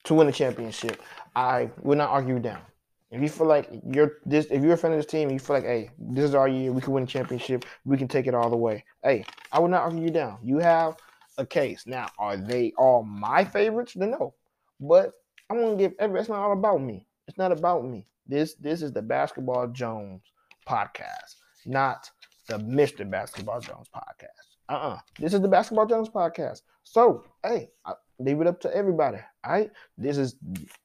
to 0.05 0.15
win 0.15 0.29
the 0.29 0.33
championship, 0.33 0.99
I 1.37 1.71
would 1.83 1.99
not 1.99 2.09
argue 2.09 2.39
down. 2.39 2.63
If 3.11 3.21
you 3.21 3.29
feel 3.29 3.47
like 3.47 3.69
you're 3.87 4.13
this, 4.25 4.47
if 4.47 4.63
you're 4.63 4.73
a 4.73 4.79
fan 4.79 4.93
of 4.93 4.97
this 4.97 5.05
team, 5.05 5.31
you 5.31 5.41
feel 5.41 5.57
like, 5.57 5.65
hey, 5.65 5.91
this 5.99 6.25
is 6.25 6.35
our 6.35 6.49
year, 6.49 6.73
we 6.73 6.81
can 6.81 6.95
win 6.95 7.05
a 7.05 7.07
championship, 7.07 7.67
we 7.85 7.99
can 7.99 8.09
take 8.09 8.27
it 8.27 8.35
all 8.35 8.49
the 8.49 8.57
way. 8.57 8.83
Hey, 9.03 9.27
I 9.53 9.61
would 9.61 9.71
not 9.71 9.83
argue 9.83 10.05
you 10.05 10.11
down. 10.11 10.39
You 10.43 10.57
have 10.61 10.97
a 11.37 11.45
case. 11.45 11.87
Now, 11.87 12.09
are 12.19 12.39
they 12.39 12.73
all 12.79 13.03
my 13.03 13.45
favorites? 13.45 13.95
No, 13.95 14.33
but 14.81 15.13
I 15.51 15.55
want 15.55 15.79
to 15.79 15.85
give 15.85 15.95
every. 15.99 16.21
It's 16.21 16.29
not 16.29 16.39
all 16.39 16.53
about 16.53 16.81
me. 16.83 17.07
It's 17.29 17.39
not 17.39 17.53
about 17.53 17.85
me. 17.85 18.07
This 18.27 18.55
this 18.55 18.83
is 18.83 18.93
the 18.93 19.03
Basketball 19.03 19.69
Jones 19.69 20.23
podcast, 20.67 21.37
not 21.67 22.11
the 22.49 22.59
Mister 22.59 23.05
Basketball 23.05 23.61
Jones 23.61 23.89
podcast. 23.95 24.45
Uh 24.69 24.73
uh-uh. 24.73 24.95
uh 24.95 24.99
This 25.19 25.35
is 25.35 25.41
the 25.41 25.49
Basketball 25.49 25.87
Jones 25.87 26.09
podcast. 26.09 26.63
So, 26.85 27.25
hey, 27.43 27.71
I, 27.85 27.95
leave 28.19 28.41
it 28.41 28.47
up 28.47 28.61
to 28.61 28.75
everybody. 28.75 29.19
All 29.45 29.53
right. 29.53 29.71
This 29.99 30.17
is 30.19 30.37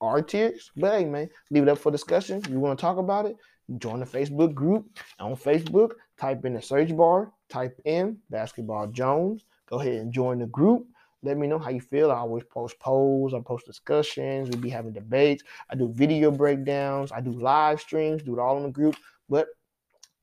our 0.01 0.21
tiers. 0.21 0.71
But 0.75 0.99
hey, 0.99 1.05
man, 1.05 1.29
leave 1.51 1.63
it 1.63 1.69
up 1.69 1.77
for 1.77 1.91
discussion. 1.91 2.41
You 2.49 2.59
want 2.59 2.77
to 2.77 2.81
talk 2.81 2.97
about 2.97 3.25
it? 3.25 3.35
Join 3.77 3.99
the 3.99 4.05
Facebook 4.05 4.53
group. 4.53 4.85
On 5.19 5.35
Facebook, 5.35 5.91
type 6.17 6.43
in 6.45 6.53
the 6.53 6.61
search 6.61 6.95
bar, 6.95 7.31
type 7.49 7.79
in 7.85 8.17
Basketball 8.29 8.87
Jones. 8.87 9.45
Go 9.69 9.79
ahead 9.79 9.95
and 9.95 10.13
join 10.13 10.39
the 10.39 10.47
group. 10.47 10.87
Let 11.21 11.37
me 11.37 11.47
know 11.47 11.59
how 11.59 11.69
you 11.69 11.81
feel. 11.81 12.11
I 12.11 12.15
always 12.15 12.43
post 12.45 12.79
polls, 12.79 13.33
I 13.33 13.39
post 13.41 13.65
discussions, 13.65 14.49
we 14.49 14.57
be 14.57 14.69
having 14.69 14.93
debates. 14.93 15.43
I 15.69 15.75
do 15.75 15.91
video 15.91 16.31
breakdowns, 16.31 17.11
I 17.11 17.21
do 17.21 17.31
live 17.31 17.81
streams, 17.81 18.23
do 18.23 18.33
it 18.33 18.39
all 18.39 18.57
in 18.57 18.63
the 18.63 18.69
group. 18.69 18.95
But 19.29 19.47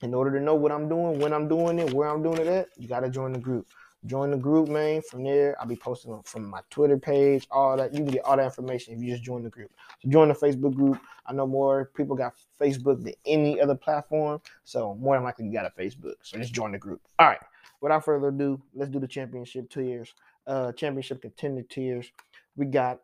in 0.03 0.15
order 0.15 0.31
to 0.39 0.45
know 0.45 0.55
what 0.55 0.73
I'm 0.73 0.89
doing, 0.89 1.19
when 1.19 1.33
I'm 1.33 1.49
doing 1.49 1.79
it, 1.79 1.93
where 1.93 2.09
I'm 2.09 2.23
doing 2.23 2.39
it 2.39 2.47
at, 2.47 2.69
you 2.77 2.89
gotta 2.89 3.11
join 3.11 3.33
the 3.33 3.39
group. 3.39 3.67
Join 4.07 4.31
the 4.31 4.37
group, 4.37 4.69
man. 4.69 5.03
From 5.03 5.25
there, 5.25 5.57
I'll 5.61 5.67
be 5.67 5.75
posting 5.75 6.21
from 6.25 6.49
my 6.49 6.61
Twitter 6.71 6.97
page, 6.97 7.47
all 7.51 7.77
that. 7.77 7.93
You 7.93 8.05
can 8.05 8.13
get 8.13 8.25
all 8.25 8.37
that 8.37 8.45
information 8.45 8.95
if 8.95 9.03
you 9.03 9.11
just 9.11 9.25
join 9.25 9.43
the 9.43 9.51
group. 9.51 9.73
So 10.01 10.09
join 10.09 10.29
the 10.29 10.35
Facebook 10.35 10.75
group. 10.75 11.01
I 11.27 11.33
know 11.33 11.47
more 11.47 11.91
people 11.97 12.15
got 12.15 12.35
Facebook 12.61 13.03
than 13.03 13.15
any 13.25 13.61
other 13.61 13.75
platform. 13.75 14.41
So 14.65 14.95
more 14.95 15.17
than 15.17 15.25
likely 15.25 15.47
you 15.47 15.53
got 15.53 15.67
a 15.67 15.71
Facebook. 15.71 16.15
So 16.23 16.39
just 16.39 16.55
join 16.55 16.73
the 16.73 16.79
group. 16.79 17.01
All 17.19 17.27
right. 17.27 17.41
Without 17.81 18.05
further 18.05 18.29
ado, 18.29 18.63
let's 18.75 18.91
do 18.91 19.01
the 19.01 19.09
championship 19.09 19.71
tiers. 19.71 20.15
Uh 20.47 20.73
championship 20.73 21.23
contender 21.23 21.63
tiers. 21.63 22.11
We 22.57 22.67
got 22.67 23.01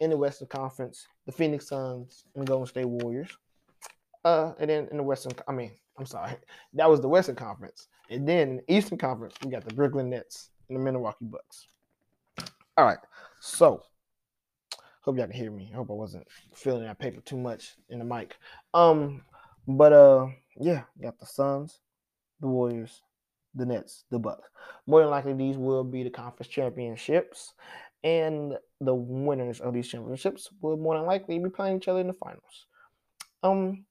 in 0.00 0.10
the 0.10 0.16
Western 0.16 0.48
Conference, 0.48 1.06
the 1.26 1.32
Phoenix 1.32 1.68
Suns 1.68 2.24
and 2.34 2.46
Golden 2.46 2.66
State 2.66 2.88
Warriors. 2.88 3.30
Uh, 4.24 4.52
and 4.58 4.68
then 4.68 4.88
in 4.90 4.96
the 4.96 5.02
Western, 5.02 5.32
I 5.46 5.52
mean, 5.52 5.70
I'm 5.98 6.06
sorry, 6.06 6.34
that 6.74 6.90
was 6.90 7.00
the 7.00 7.08
Western 7.08 7.36
Conference. 7.36 7.88
And 8.10 8.28
then 8.28 8.56
the 8.56 8.74
Eastern 8.74 8.98
Conference, 8.98 9.34
we 9.44 9.50
got 9.50 9.64
the 9.64 9.74
Brooklyn 9.74 10.10
Nets 10.10 10.50
and 10.68 10.76
the 10.76 10.82
Milwaukee 10.82 11.24
Bucks. 11.24 11.68
All 12.76 12.84
right, 12.84 12.98
so 13.40 13.82
hope 15.02 15.16
y'all 15.16 15.26
can 15.26 15.34
hear 15.34 15.50
me. 15.50 15.70
I 15.72 15.76
hope 15.76 15.90
I 15.90 15.94
wasn't 15.94 16.26
filling 16.54 16.84
that 16.84 16.98
paper 16.98 17.20
too 17.20 17.38
much 17.38 17.76
in 17.88 18.00
the 18.00 18.04
mic. 18.04 18.36
Um, 18.74 19.22
but 19.66 19.92
uh, 19.92 20.26
yeah, 20.60 20.82
got 21.00 21.18
the 21.18 21.26
Suns, 21.26 21.80
the 22.40 22.48
Warriors, 22.48 23.02
the 23.56 23.66
Nets, 23.66 24.04
the 24.10 24.18
Bucks. 24.18 24.48
More 24.86 25.00
than 25.00 25.10
likely, 25.10 25.32
these 25.32 25.56
will 25.56 25.84
be 25.84 26.02
the 26.04 26.10
conference 26.10 26.48
championships, 26.48 27.54
and 28.04 28.56
the 28.80 28.94
winners 28.94 29.60
of 29.60 29.74
these 29.74 29.88
championships 29.88 30.48
will 30.60 30.76
more 30.76 30.96
than 30.96 31.06
likely 31.06 31.38
be 31.38 31.50
playing 31.50 31.78
each 31.78 31.88
other 31.88 32.00
in 32.00 32.06
the 32.06 32.12
finals. 32.12 32.66
Um, 33.42 33.84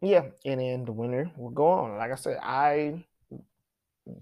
yeah, 0.00 0.24
and 0.44 0.60
then 0.60 0.84
the 0.84 0.92
winner 0.92 1.30
will 1.36 1.50
go 1.50 1.66
on. 1.66 1.96
Like 1.98 2.12
I 2.12 2.16
said, 2.16 2.38
I 2.42 3.04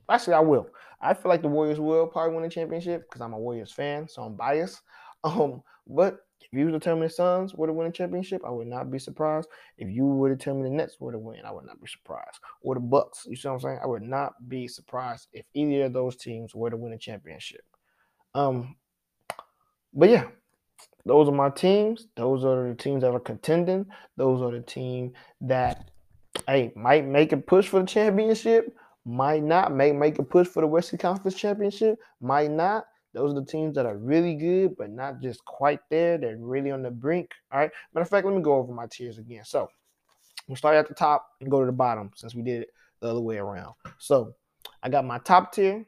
actually 0.08 0.34
I 0.34 0.40
will. 0.40 0.68
I 1.00 1.14
feel 1.14 1.28
like 1.28 1.42
the 1.42 1.48
Warriors 1.48 1.80
will 1.80 2.06
probably 2.06 2.34
win 2.34 2.44
the 2.44 2.48
championship 2.48 3.02
because 3.02 3.20
I'm 3.20 3.32
a 3.32 3.38
Warriors 3.38 3.72
fan, 3.72 4.08
so 4.08 4.22
I'm 4.22 4.36
biased. 4.36 4.80
Um, 5.24 5.62
but 5.86 6.18
if 6.52 6.58
you 6.58 6.66
were 6.66 6.72
to 6.72 6.78
tell 6.78 6.96
me 6.96 7.06
the 7.06 7.10
Suns 7.10 7.54
were 7.54 7.66
to 7.66 7.72
win 7.72 7.86
a 7.86 7.92
championship, 7.92 8.42
I 8.44 8.50
would 8.50 8.66
not 8.66 8.90
be 8.90 8.98
surprised. 8.98 9.48
If 9.78 9.88
you 9.88 10.04
were 10.04 10.28
to 10.28 10.36
tell 10.36 10.54
me 10.54 10.64
the 10.64 10.74
Nets 10.74 10.96
were 11.00 11.12
to 11.12 11.18
win, 11.18 11.40
I 11.46 11.50
would 11.50 11.64
not 11.64 11.80
be 11.80 11.86
surprised. 11.86 12.40
Or 12.60 12.74
the 12.74 12.80
Bucks, 12.80 13.26
you 13.26 13.36
see 13.36 13.48
what 13.48 13.54
I'm 13.54 13.60
saying? 13.60 13.78
I 13.82 13.86
would 13.86 14.02
not 14.02 14.34
be 14.48 14.68
surprised 14.68 15.28
if 15.32 15.46
either 15.54 15.86
of 15.86 15.94
those 15.94 16.16
teams 16.16 16.54
were 16.54 16.68
to 16.68 16.76
win 16.76 16.92
a 16.92 16.98
championship. 16.98 17.62
Um, 18.34 18.76
but 19.94 20.10
yeah, 20.10 20.26
those 21.06 21.26
are 21.28 21.32
my 21.32 21.48
teams. 21.48 22.08
Those 22.16 22.44
are 22.44 22.68
the 22.68 22.74
teams 22.74 23.00
that 23.00 23.12
are 23.12 23.20
contending. 23.20 23.86
Those 24.18 24.42
are 24.42 24.52
the 24.52 24.60
team 24.60 25.12
that 25.40 25.90
hey 26.46 26.72
might 26.76 27.06
make 27.06 27.32
a 27.32 27.38
push 27.38 27.66
for 27.66 27.80
the 27.80 27.86
championship, 27.86 28.74
might 29.06 29.42
not 29.42 29.72
make 29.74 29.94
make 29.94 30.18
a 30.18 30.22
push 30.22 30.48
for 30.48 30.60
the 30.60 30.66
Western 30.66 30.98
Conference 30.98 31.36
championship, 31.36 31.98
might 32.20 32.50
not. 32.50 32.84
Those 33.14 33.32
are 33.32 33.40
the 33.40 33.46
teams 33.46 33.74
that 33.74 33.86
are 33.86 33.96
really 33.96 34.34
good, 34.34 34.76
but 34.76 34.90
not 34.90 35.20
just 35.20 35.44
quite 35.44 35.80
there. 35.90 36.16
They're 36.18 36.36
really 36.38 36.70
on 36.70 36.82
the 36.82 36.90
brink. 36.90 37.30
All 37.52 37.60
right. 37.60 37.70
Matter 37.92 38.02
of 38.02 38.08
fact, 38.08 38.26
let 38.26 38.34
me 38.34 38.42
go 38.42 38.54
over 38.54 38.72
my 38.72 38.86
tiers 38.86 39.18
again. 39.18 39.44
So 39.44 39.68
we'll 40.48 40.56
start 40.56 40.76
at 40.76 40.88
the 40.88 40.94
top 40.94 41.26
and 41.40 41.50
go 41.50 41.60
to 41.60 41.66
the 41.66 41.72
bottom 41.72 42.10
since 42.14 42.34
we 42.34 42.42
did 42.42 42.62
it 42.62 42.68
the 43.00 43.10
other 43.10 43.20
way 43.20 43.36
around. 43.36 43.74
So 43.98 44.34
I 44.82 44.88
got 44.88 45.04
my 45.04 45.18
top 45.18 45.52
tier, 45.52 45.84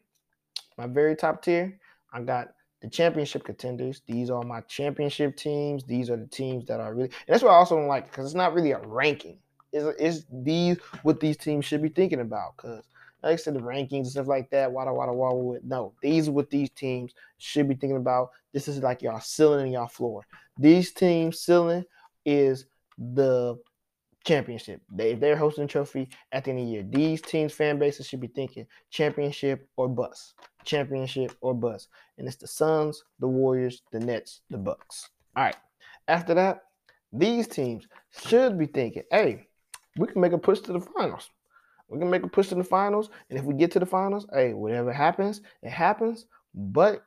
my 0.76 0.86
very 0.86 1.16
top 1.16 1.42
tier. 1.42 1.78
I 2.12 2.20
got 2.20 2.48
the 2.82 2.88
championship 2.88 3.44
contenders. 3.44 4.02
These 4.06 4.30
are 4.30 4.42
my 4.42 4.60
championship 4.62 5.36
teams. 5.36 5.84
These 5.84 6.10
are 6.10 6.16
the 6.16 6.26
teams 6.26 6.66
that 6.66 6.80
are 6.80 6.94
really, 6.94 7.08
and 7.08 7.32
that's 7.32 7.42
what 7.42 7.52
I 7.52 7.54
also 7.54 7.76
don't 7.76 7.88
like 7.88 8.10
because 8.10 8.26
it's 8.26 8.34
not 8.34 8.52
really 8.52 8.72
a 8.72 8.80
ranking. 8.80 9.38
It's, 9.72 9.98
it's 9.98 10.26
these 10.30 10.78
what 11.02 11.18
these 11.18 11.36
teams 11.36 11.64
should 11.64 11.82
be 11.82 11.88
thinking 11.88 12.20
about 12.20 12.56
because 12.56 12.84
like 13.24 13.32
I 13.32 13.36
said, 13.36 13.54
the 13.54 13.60
rankings 13.60 14.02
and 14.02 14.06
stuff 14.08 14.28
like 14.28 14.50
that, 14.50 14.70
wada 14.70 14.92
wada 14.92 15.12
wada. 15.12 15.60
No, 15.64 15.94
these 16.02 16.28
are 16.28 16.32
what 16.32 16.50
these 16.50 16.70
teams 16.70 17.14
should 17.38 17.68
be 17.68 17.74
thinking 17.74 17.96
about. 17.96 18.30
This 18.52 18.68
is 18.68 18.80
like 18.80 19.02
y'all 19.02 19.20
ceiling 19.20 19.64
and 19.64 19.72
y'all 19.72 19.88
floor. 19.88 20.26
These 20.58 20.92
teams 20.92 21.40
ceiling 21.40 21.84
is 22.24 22.66
the 22.98 23.58
championship. 24.24 24.80
They, 24.90 25.14
they're 25.14 25.36
hosting 25.36 25.64
a 25.64 25.66
trophy 25.66 26.08
at 26.32 26.44
the 26.44 26.50
end 26.50 26.60
of 26.60 26.66
the 26.66 26.72
year, 26.72 26.86
these 26.88 27.20
teams' 27.20 27.52
fan 27.52 27.78
bases 27.78 28.06
should 28.06 28.20
be 28.20 28.26
thinking 28.28 28.66
championship 28.90 29.68
or 29.76 29.88
bust, 29.88 30.34
championship 30.64 31.36
or 31.40 31.54
bust. 31.54 31.88
And 32.18 32.26
it's 32.26 32.36
the 32.36 32.46
Suns, 32.46 33.04
the 33.20 33.28
Warriors, 33.28 33.82
the 33.92 34.00
Nets, 34.00 34.40
the 34.50 34.58
Bucks. 34.58 35.10
All 35.36 35.44
right. 35.44 35.56
After 36.08 36.34
that, 36.34 36.62
these 37.12 37.46
teams 37.46 37.86
should 38.26 38.58
be 38.58 38.66
thinking, 38.66 39.04
hey, 39.10 39.46
we 39.96 40.08
can 40.08 40.20
make 40.20 40.32
a 40.32 40.38
push 40.38 40.60
to 40.60 40.72
the 40.72 40.80
finals. 40.80 41.30
We 41.94 42.00
can 42.00 42.10
make 42.10 42.24
a 42.24 42.28
push 42.28 42.48
to 42.48 42.56
the 42.56 42.64
finals. 42.64 43.10
And 43.30 43.38
if 43.38 43.44
we 43.44 43.54
get 43.54 43.70
to 43.72 43.78
the 43.78 43.86
finals, 43.86 44.26
hey, 44.32 44.52
whatever 44.52 44.92
happens, 44.92 45.40
it 45.62 45.70
happens. 45.70 46.26
But 46.54 47.04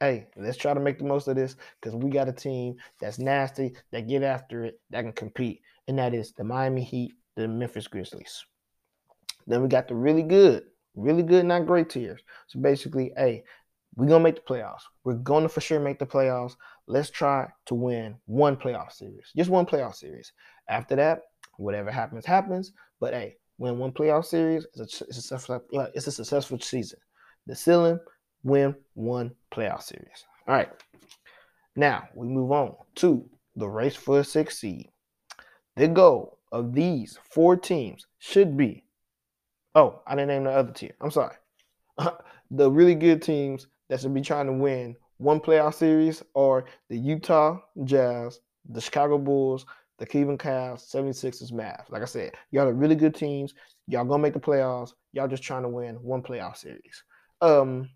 hey, 0.00 0.28
let's 0.36 0.56
try 0.56 0.72
to 0.72 0.80
make 0.80 0.98
the 0.98 1.04
most 1.04 1.28
of 1.28 1.36
this 1.36 1.56
because 1.80 1.94
we 1.94 2.10
got 2.10 2.28
a 2.28 2.32
team 2.32 2.76
that's 3.00 3.18
nasty, 3.18 3.74
that 3.92 4.08
get 4.08 4.22
after 4.22 4.64
it, 4.64 4.80
that 4.90 5.02
can 5.02 5.12
compete 5.12 5.60
and 5.90 5.98
that 5.98 6.14
is 6.14 6.32
the 6.32 6.44
Miami 6.44 6.84
Heat, 6.84 7.14
the 7.36 7.48
Memphis 7.48 7.88
Grizzlies. 7.88 8.44
Then 9.46 9.60
we 9.60 9.68
got 9.68 9.88
the 9.88 9.94
really 9.94 10.22
good, 10.22 10.62
really 10.94 11.24
good, 11.24 11.44
not 11.44 11.66
great 11.66 11.90
tiers. 11.90 12.20
So 12.46 12.60
basically, 12.60 13.12
hey, 13.16 13.42
we're 13.96 14.06
gonna 14.06 14.22
make 14.22 14.36
the 14.36 14.54
playoffs. 14.54 14.82
We're 15.02 15.14
gonna 15.14 15.48
for 15.48 15.60
sure 15.60 15.80
make 15.80 15.98
the 15.98 16.06
playoffs. 16.06 16.54
Let's 16.86 17.10
try 17.10 17.48
to 17.66 17.74
win 17.74 18.16
one 18.26 18.56
playoff 18.56 18.92
series, 18.92 19.32
just 19.36 19.50
one 19.50 19.66
playoff 19.66 19.96
series. 19.96 20.32
After 20.68 20.94
that, 20.94 21.22
whatever 21.56 21.90
happens, 21.90 22.24
happens. 22.24 22.72
But 23.00 23.12
hey, 23.12 23.36
win 23.60 23.78
one 23.78 23.92
playoff 23.92 24.24
series 24.24 24.66
is 24.74 24.80
a, 24.80 24.84
it's 24.84 25.18
a, 25.18 25.22
successful, 25.22 25.62
it's 25.94 26.06
a 26.06 26.12
successful 26.12 26.58
season. 26.58 26.98
The 27.46 27.54
ceiling, 27.54 28.00
win 28.42 28.74
one 28.94 29.32
playoff 29.52 29.82
series. 29.82 30.24
All 30.48 30.54
right. 30.54 30.70
Now 31.76 32.08
we 32.14 32.26
move 32.26 32.50
on 32.50 32.74
to 32.96 33.28
the 33.56 33.68
race 33.68 33.94
for 33.94 34.20
a 34.20 34.24
sixth 34.24 34.58
seed. 34.58 34.88
The 35.76 35.88
goal 35.88 36.38
of 36.50 36.72
these 36.72 37.18
four 37.30 37.54
teams 37.54 38.06
should 38.18 38.56
be 38.56 38.82
oh, 39.74 40.00
I 40.06 40.14
didn't 40.14 40.28
name 40.28 40.44
the 40.44 40.50
other 40.50 40.72
tier. 40.72 40.94
I'm 41.00 41.10
sorry. 41.10 41.36
the 42.50 42.70
really 42.70 42.94
good 42.94 43.22
teams 43.22 43.68
that 43.88 44.00
should 44.00 44.14
be 44.14 44.20
trying 44.20 44.46
to 44.46 44.52
win 44.52 44.96
one 45.18 45.38
playoff 45.38 45.74
series 45.74 46.22
are 46.34 46.64
the 46.88 46.96
Utah 46.96 47.60
Jazz, 47.84 48.40
the 48.68 48.80
Chicago 48.80 49.18
Bulls, 49.18 49.66
the 50.00 50.06
Cleveland 50.06 50.40
Cavs, 50.40 50.90
76ers, 50.92 51.52
Mavs. 51.52 51.90
Like 51.90 52.00
I 52.02 52.06
said, 52.06 52.32
y'all 52.50 52.66
are 52.66 52.72
really 52.72 52.96
good 52.96 53.14
teams. 53.14 53.52
Y'all 53.86 54.04
gonna 54.04 54.22
make 54.22 54.32
the 54.32 54.40
playoffs. 54.40 54.94
Y'all 55.12 55.28
just 55.28 55.42
trying 55.42 55.62
to 55.62 55.68
win 55.68 55.96
one 55.96 56.22
playoff 56.22 56.56
series. 56.56 57.04
Um, 57.42 57.88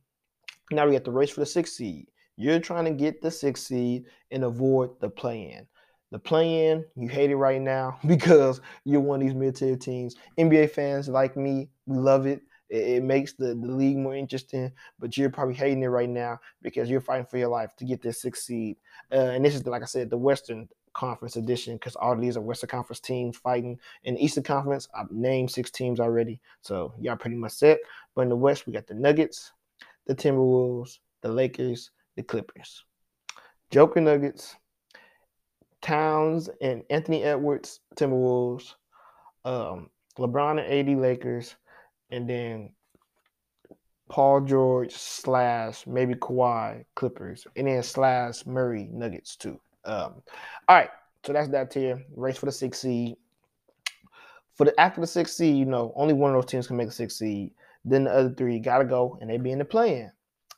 now 0.70 0.86
we 0.86 0.92
got 0.92 1.04
the 1.04 1.10
race 1.10 1.30
for 1.30 1.40
the 1.40 1.46
sixth 1.46 1.74
seed. 1.74 2.06
You're 2.36 2.60
trying 2.60 2.84
to 2.84 2.90
get 2.90 3.22
the 3.22 3.30
sixth 3.30 3.66
seed 3.66 4.04
and 4.30 4.44
avoid 4.44 5.00
the 5.00 5.08
play-in. 5.08 5.66
The 6.10 6.18
play-in, 6.18 6.84
you 6.94 7.08
hate 7.08 7.30
it 7.30 7.36
right 7.36 7.60
now 7.60 7.98
because 8.06 8.60
you're 8.84 9.00
one 9.00 9.22
of 9.22 9.26
these 9.26 9.34
mid-tier 9.34 9.76
teams. 9.76 10.16
NBA 10.38 10.70
fans 10.72 11.08
like 11.08 11.38
me, 11.38 11.70
we 11.86 11.96
love 11.96 12.26
it. 12.26 12.42
It, 12.70 13.04
makes 13.04 13.34
the, 13.34 13.54
the 13.54 13.72
league 13.72 13.98
more 13.98 14.16
interesting, 14.16 14.72
but 14.98 15.16
you're 15.16 15.30
probably 15.30 15.54
hating 15.54 15.82
it 15.82 15.88
right 15.88 16.08
now 16.08 16.40
because 16.60 16.90
you're 16.90 17.00
fighting 17.00 17.26
for 17.26 17.38
your 17.38 17.48
life 17.48 17.70
to 17.76 17.84
get 17.84 18.02
this 18.02 18.20
sixth 18.20 18.42
seed. 18.42 18.76
Uh, 19.12 19.16
and 19.16 19.44
this 19.44 19.54
is, 19.54 19.64
like 19.64 19.82
I 19.82 19.86
said, 19.86 20.10
the 20.10 20.18
Western 20.18 20.68
Conference 20.94 21.36
edition 21.36 21.74
because 21.74 21.96
all 21.96 22.16
these 22.16 22.36
are 22.36 22.40
Western 22.40 22.70
Conference 22.70 23.00
teams 23.00 23.36
fighting. 23.36 23.78
In 24.04 24.14
the 24.14 24.24
Eastern 24.24 24.44
Conference, 24.44 24.88
I've 24.96 25.10
named 25.10 25.50
six 25.50 25.70
teams 25.70 26.00
already, 26.00 26.40
so 26.62 26.94
y'all 26.98 27.16
pretty 27.16 27.36
much 27.36 27.52
set. 27.52 27.78
But 28.14 28.22
in 28.22 28.28
the 28.28 28.36
West, 28.36 28.66
we 28.66 28.72
got 28.72 28.86
the 28.86 28.94
Nuggets, 28.94 29.52
the 30.06 30.14
Timberwolves, 30.14 30.98
the 31.20 31.28
Lakers, 31.28 31.90
the 32.16 32.22
Clippers. 32.22 32.84
Joker 33.70 34.00
Nuggets, 34.00 34.56
Towns 35.82 36.48
and 36.62 36.82
Anthony 36.90 37.22
Edwards, 37.24 37.80
Timberwolves, 37.96 38.74
um, 39.44 39.90
LeBron 40.18 40.64
and 40.64 40.88
AD 40.90 40.98
Lakers, 40.98 41.56
and 42.10 42.28
then 42.28 42.70
Paul 44.08 44.42
George 44.42 44.92
slash 44.92 45.86
maybe 45.86 46.14
Kawhi 46.14 46.84
Clippers, 46.94 47.46
and 47.56 47.66
then 47.66 47.82
slash 47.82 48.46
Murray 48.46 48.88
Nuggets 48.92 49.36
too. 49.36 49.60
Um, 49.84 50.22
all 50.68 50.76
right, 50.76 50.90
so 51.24 51.32
that's 51.32 51.48
that 51.48 51.70
tier. 51.70 52.02
Race 52.16 52.36
for 52.36 52.46
the 52.46 52.52
sixth 52.52 52.80
seed. 52.80 53.16
For 54.54 54.64
the 54.64 54.80
after 54.80 55.00
the 55.00 55.06
sixth 55.06 55.34
seed, 55.34 55.56
you 55.56 55.64
know, 55.64 55.92
only 55.96 56.14
one 56.14 56.34
of 56.34 56.40
those 56.40 56.50
teams 56.50 56.66
can 56.66 56.76
make 56.76 56.88
a 56.88 56.92
sixth 56.92 57.18
seed. 57.18 57.52
Then 57.84 58.04
the 58.04 58.12
other 58.12 58.34
three 58.34 58.58
gotta 58.60 58.84
go, 58.84 59.18
and 59.20 59.28
they 59.28 59.36
be 59.36 59.50
in 59.50 59.58
the 59.58 59.64
play-in. 59.64 60.10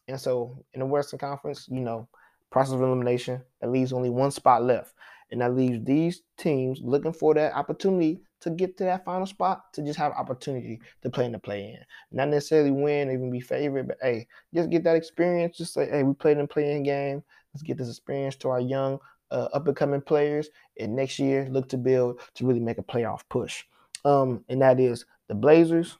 And 0.09 0.21
so 0.21 0.65
in 0.75 0.81
the 0.81 0.87
Western 0.87 1.19
Conference, 1.19 1.67
you 1.71 1.81
know, 1.81 2.09
process 2.51 2.75
of 2.75 2.83
elimination, 2.83 3.43
that 3.61 3.71
leaves 3.71 3.93
only 3.93 4.11
one 4.11 4.31
spot 4.31 4.63
left. 4.63 4.95
And 5.33 5.41
that 5.41 5.57
leaves 5.57 5.85
these 5.85 6.23
teams 6.37 6.81
looking 6.83 7.13
for 7.13 7.35
that 7.35 7.55
opportunity 7.55 8.21
to 8.41 8.51
get 8.51 8.77
to 8.79 8.85
that 8.85 9.05
final 9.05 9.27
spot 9.27 9.73
to 9.73 9.83
just 9.83 9.99
have 9.99 10.13
opportunity 10.13 10.81
to 11.03 11.11
play 11.11 11.25
in 11.25 11.33
the 11.33 11.39
play 11.39 11.65
in. 11.65 11.79
Not 12.13 12.29
necessarily 12.29 12.71
win, 12.71 13.09
or 13.09 13.13
even 13.13 13.31
be 13.31 13.41
favorite, 13.41 13.89
but 13.89 13.99
hey, 14.01 14.29
just 14.55 14.71
get 14.71 14.85
that 14.85 14.95
experience. 14.95 15.57
Just 15.57 15.75
say, 15.75 15.91
hey, 15.91 16.05
we 16.05 16.15
played 16.15 16.37
in 16.37 16.43
the 16.43 16.47
play 16.47 16.77
in 16.77 16.85
game. 16.85 17.25
Let's 17.53 17.63
get 17.63 17.79
this 17.79 17.89
experience 17.89 18.37
to 18.37 18.51
our 18.51 18.61
young 18.61 19.01
uh, 19.31 19.49
up 19.53 19.67
and 19.67 19.77
coming 19.77 20.01
players. 20.01 20.49
And 20.79 20.95
next 20.95 21.19
year, 21.19 21.49
look 21.51 21.69
to 21.71 21.77
build 21.77 22.21
to 22.35 22.47
really 22.47 22.61
make 22.61 22.79
a 22.79 22.83
playoff 22.83 23.21
push. 23.29 23.65
Um, 24.05 24.45
and 24.49 24.63
that 24.63 24.79
is 24.79 25.05
the 25.29 25.35
Blazers, 25.35 25.99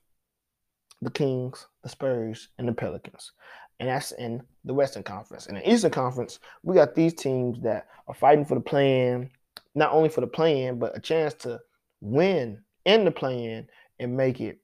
the 1.03 1.11
Kings, 1.11 1.67
the 1.83 1.89
Spurs, 1.89 2.49
and 2.59 2.69
the 2.69 2.73
Pelicans. 2.73 3.33
And 3.79 3.89
that's 3.89 4.13
in 4.13 4.43
the 4.65 4.75
Western 4.75 5.03
Conference. 5.03 5.47
And 5.47 5.59
in 5.59 5.65
the 5.65 5.73
Eastern 5.73 5.91
Conference, 5.91 6.39
we 6.63 6.75
got 6.75 6.95
these 6.95 7.15
teams 7.15 7.61
that 7.63 7.89
are 8.09 8.15
fighting 8.15 8.45
for 8.45 8.55
the 8.55 8.61
play-in, 8.61 9.31
not 9.75 9.93
only 9.93 10.09
for 10.09 10.23
the 10.23 10.27
play-in, 10.27 10.79
but 10.79 10.97
a 10.97 11.01
chance 11.01 11.35
to 11.35 11.61
win 12.01 12.63
in 12.85 13.05
the 13.05 13.11
play-in 13.11 13.67
and 13.99 14.17
make 14.17 14.41
it 14.41 14.61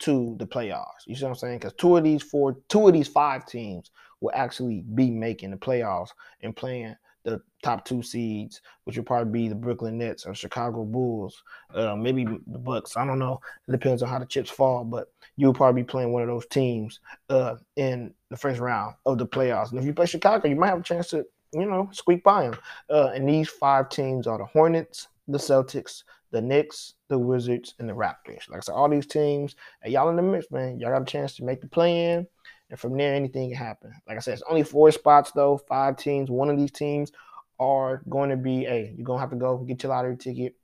to 0.00 0.34
the 0.38 0.46
playoffs. 0.46 1.06
You 1.06 1.14
see 1.14 1.24
what 1.24 1.30
I'm 1.30 1.36
saying? 1.36 1.58
Because 1.58 1.74
two 1.74 1.96
of 1.96 2.04
these 2.04 2.22
four, 2.22 2.56
two 2.68 2.86
of 2.86 2.92
these 2.92 3.08
five 3.08 3.46
teams 3.46 3.90
will 4.20 4.32
actually 4.34 4.84
be 4.94 5.10
making 5.10 5.50
the 5.50 5.56
playoffs 5.56 6.10
and 6.42 6.56
playing 6.56 6.96
the 7.30 7.40
top 7.62 7.84
two 7.84 8.02
seeds, 8.02 8.60
which 8.84 8.96
would 8.96 9.06
probably 9.06 9.32
be 9.32 9.48
the 9.48 9.54
Brooklyn 9.54 9.98
Nets 9.98 10.26
or 10.26 10.34
Chicago 10.34 10.84
Bulls, 10.84 11.42
uh, 11.74 11.96
maybe 11.96 12.24
the 12.24 12.58
Bucks. 12.58 12.96
I 12.96 13.04
don't 13.04 13.18
know. 13.18 13.40
It 13.66 13.72
depends 13.72 14.02
on 14.02 14.08
how 14.08 14.18
the 14.18 14.26
chips 14.26 14.50
fall, 14.50 14.84
but 14.84 15.12
you'll 15.36 15.54
probably 15.54 15.82
be 15.82 15.86
playing 15.86 16.12
one 16.12 16.22
of 16.22 16.28
those 16.28 16.46
teams 16.46 17.00
uh, 17.30 17.56
in 17.76 18.14
the 18.30 18.36
first 18.36 18.60
round 18.60 18.94
of 19.06 19.18
the 19.18 19.26
playoffs. 19.26 19.70
And 19.70 19.78
if 19.78 19.84
you 19.84 19.92
play 19.92 20.06
Chicago, 20.06 20.48
you 20.48 20.56
might 20.56 20.68
have 20.68 20.80
a 20.80 20.84
chance 20.84 21.08
to, 21.10 21.24
you 21.52 21.66
know, 21.66 21.88
squeak 21.92 22.22
by 22.22 22.44
them. 22.44 22.58
Uh, 22.90 23.10
and 23.14 23.28
these 23.28 23.48
five 23.48 23.88
teams 23.88 24.26
are 24.26 24.38
the 24.38 24.44
Hornets, 24.44 25.08
the 25.26 25.38
Celtics, 25.38 26.04
the 26.30 26.40
Knicks, 26.40 26.94
the 27.08 27.18
Wizards, 27.18 27.74
and 27.78 27.88
the 27.88 27.94
Raptors. 27.94 28.48
Like 28.48 28.58
I 28.58 28.60
said, 28.60 28.72
all 28.72 28.88
these 28.88 29.06
teams, 29.06 29.56
and 29.82 29.92
y'all 29.92 30.10
in 30.10 30.16
the 30.16 30.22
mix, 30.22 30.50
man. 30.50 30.78
Y'all 30.78 30.90
got 30.90 31.02
a 31.02 31.06
chance 31.06 31.34
to 31.36 31.44
make 31.44 31.60
the 31.60 31.68
play 31.68 32.12
in. 32.12 32.26
And 32.70 32.78
from 32.78 32.96
there, 32.96 33.14
anything 33.14 33.50
can 33.50 33.58
happen. 33.58 33.92
Like 34.06 34.16
I 34.16 34.20
said, 34.20 34.34
it's 34.34 34.42
only 34.48 34.62
four 34.62 34.90
spots 34.90 35.32
though, 35.32 35.58
five 35.68 35.96
teams. 35.96 36.30
One 36.30 36.50
of 36.50 36.58
these 36.58 36.70
teams 36.70 37.12
are 37.58 38.02
going 38.08 38.30
to 38.30 38.36
be, 38.36 38.64
hey, 38.64 38.94
you're 38.96 39.04
gonna 39.04 39.20
have 39.20 39.30
to 39.30 39.36
go 39.36 39.58
get 39.58 39.82
your 39.82 39.90
lottery 39.90 40.16
ticket, 40.16 40.54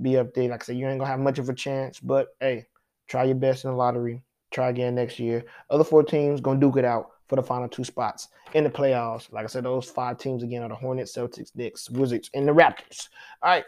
be 0.00 0.16
up 0.16 0.34
there. 0.34 0.48
Like 0.48 0.62
I 0.62 0.66
said, 0.66 0.76
you 0.76 0.86
ain't 0.86 0.98
gonna 0.98 1.10
have 1.10 1.20
much 1.20 1.38
of 1.38 1.48
a 1.48 1.54
chance, 1.54 1.98
but 2.00 2.28
hey, 2.40 2.66
try 3.08 3.24
your 3.24 3.36
best 3.36 3.64
in 3.64 3.70
the 3.70 3.76
lottery. 3.76 4.22
Try 4.50 4.68
again 4.68 4.94
next 4.94 5.18
year. 5.18 5.44
Other 5.70 5.84
four 5.84 6.02
teams 6.02 6.40
gonna 6.40 6.60
duke 6.60 6.76
it 6.76 6.84
out 6.84 7.10
for 7.26 7.36
the 7.36 7.42
final 7.42 7.68
two 7.68 7.84
spots 7.84 8.28
in 8.54 8.64
the 8.64 8.70
playoffs. 8.70 9.32
Like 9.32 9.44
I 9.44 9.48
said, 9.48 9.64
those 9.64 9.90
five 9.90 10.18
teams 10.18 10.42
again 10.42 10.62
are 10.62 10.68
the 10.68 10.74
Hornets, 10.74 11.16
Celtics, 11.16 11.54
Knicks, 11.54 11.90
Wizards, 11.90 12.30
and 12.34 12.46
the 12.46 12.52
Raptors. 12.52 13.08
All 13.42 13.50
right. 13.50 13.64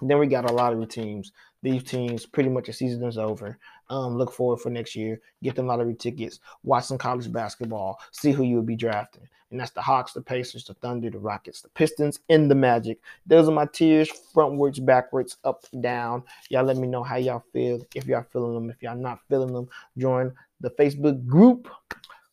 Then 0.00 0.18
we 0.18 0.26
got 0.26 0.48
a 0.48 0.52
lottery 0.52 0.86
teams. 0.86 1.32
These 1.64 1.84
teams, 1.84 2.26
pretty 2.26 2.50
much 2.50 2.66
the 2.66 2.74
season 2.74 3.02
is 3.04 3.16
over. 3.16 3.58
Um, 3.88 4.18
look 4.18 4.30
forward 4.30 4.58
for 4.58 4.68
next 4.68 4.94
year. 4.94 5.22
Get 5.42 5.56
them 5.56 5.66
lottery 5.66 5.94
tickets. 5.94 6.40
Watch 6.62 6.84
some 6.84 6.98
college 6.98 7.32
basketball. 7.32 7.98
See 8.12 8.32
who 8.32 8.42
you 8.42 8.56
will 8.56 8.62
be 8.62 8.76
drafting. 8.76 9.26
And 9.50 9.58
that's 9.58 9.70
the 9.70 9.80
Hawks, 9.80 10.12
the 10.12 10.20
Pacers, 10.20 10.64
the 10.64 10.74
Thunder, 10.74 11.08
the 11.08 11.18
Rockets, 11.18 11.62
the 11.62 11.70
Pistons, 11.70 12.20
and 12.28 12.50
the 12.50 12.54
Magic. 12.54 12.98
Those 13.24 13.48
are 13.48 13.52
my 13.52 13.64
tiers, 13.64 14.10
frontwards, 14.34 14.84
backwards, 14.84 15.38
up, 15.44 15.64
down. 15.80 16.24
Y'all 16.50 16.64
let 16.64 16.76
me 16.76 16.86
know 16.86 17.02
how 17.02 17.16
y'all 17.16 17.44
feel. 17.50 17.80
If 17.94 18.08
y'all 18.08 18.26
feeling 18.30 18.52
them, 18.52 18.68
if 18.68 18.82
y'all 18.82 18.94
not 18.94 19.20
feeling 19.30 19.54
them, 19.54 19.70
join 19.96 20.34
the 20.60 20.68
Facebook 20.68 21.24
group. 21.26 21.70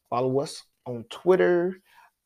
Follow 0.10 0.41
us 0.41 0.63
on 0.86 1.06
Twitter, 1.10 1.80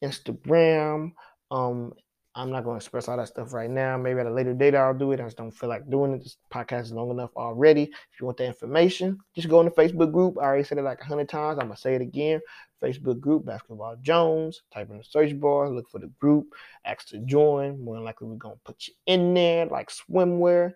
Instagram, 0.04 1.12
um, 1.52 1.94
I'm 2.38 2.52
not 2.52 2.66
going 2.66 2.74
to 2.74 2.84
express 2.84 3.08
all 3.08 3.16
that 3.16 3.30
stuff 3.30 3.54
right 3.54 3.70
now. 3.70 3.98
Maybe 3.98 4.20
at 4.20 4.26
a 4.26 4.32
later 4.32 4.54
date 4.54 4.76
I'll 4.76 4.94
do 4.94 5.14
it. 5.14 5.22
I 5.22 5.24
just 5.24 5.38
don't 5.38 5.52
feel 5.52 5.70
like 5.70 5.90
doing 5.90 6.14
it. 6.14 6.22
This 6.22 6.36
podcast 6.54 6.84
is 6.84 6.92
long 6.92 7.10
enough 7.10 7.32
already. 7.38 7.84
If 7.84 8.20
you 8.20 8.26
want 8.26 8.38
the 8.38 8.46
information, 8.46 9.18
just 9.36 9.48
go 9.48 9.62
in 9.62 9.68
the 9.68 9.72
Facebook 9.72 10.12
group. 10.12 10.38
I 10.38 10.44
already 10.44 10.66
said 10.66 10.78
it 10.78 10.84
like 10.84 11.00
a 11.00 11.06
hundred 11.06 11.30
times. 11.30 11.60
I'm 11.60 11.68
gonna 11.68 11.78
say 11.78 11.96
it 11.96 12.02
again. 12.02 12.42
Facebook 12.84 13.22
group, 13.22 13.46
Basketball 13.46 13.96
Jones. 14.02 14.64
Type 14.74 14.90
in 14.92 14.98
the 14.98 15.04
search 15.06 15.40
bar, 15.40 15.70
look 15.70 15.90
for 15.90 16.00
the 16.00 16.12
group, 16.20 16.48
ask 16.84 17.08
to 17.08 17.20
join. 17.20 17.82
More 17.82 17.96
than 17.96 18.04
likely 18.04 18.28
we're 18.28 18.36
gonna 18.36 18.56
put 18.66 18.86
you 18.88 18.94
in 19.06 19.34
there 19.34 19.68
like 19.68 19.90
swimwear. 19.90 20.74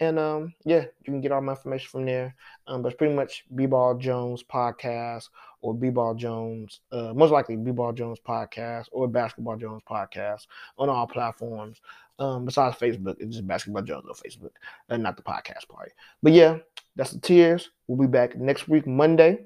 And 0.00 0.18
um, 0.18 0.54
yeah, 0.64 0.82
you 0.82 1.04
can 1.04 1.20
get 1.20 1.32
all 1.32 1.40
my 1.40 1.52
information 1.52 1.88
from 1.88 2.06
there. 2.06 2.34
Um, 2.66 2.82
but 2.82 2.88
it's 2.88 2.98
pretty 2.98 3.14
much 3.14 3.44
B 3.54 3.66
Ball 3.66 3.96
Jones 3.96 4.44
podcast 4.44 5.28
or 5.60 5.74
B 5.74 5.90
Ball 5.90 6.14
Jones, 6.14 6.80
uh, 6.92 7.12
most 7.14 7.32
likely 7.32 7.56
B 7.56 7.72
Ball 7.72 7.92
Jones 7.92 8.18
podcast 8.26 8.86
or 8.92 9.08
Basketball 9.08 9.56
Jones 9.56 9.82
podcast 9.88 10.46
on 10.78 10.88
all 10.88 11.06
platforms. 11.06 11.80
Um, 12.20 12.44
besides 12.44 12.76
Facebook, 12.76 13.16
it's 13.20 13.36
just 13.36 13.46
Basketball 13.46 13.82
Jones 13.82 14.06
on 14.08 14.14
Facebook, 14.14 14.50
and 14.88 15.02
not 15.02 15.16
the 15.16 15.22
podcast 15.22 15.68
part. 15.68 15.92
But 16.22 16.32
yeah, 16.32 16.58
that's 16.96 17.12
the 17.12 17.20
tiers. 17.20 17.70
We'll 17.86 18.08
be 18.08 18.10
back 18.10 18.36
next 18.36 18.68
week, 18.68 18.86
Monday, 18.86 19.38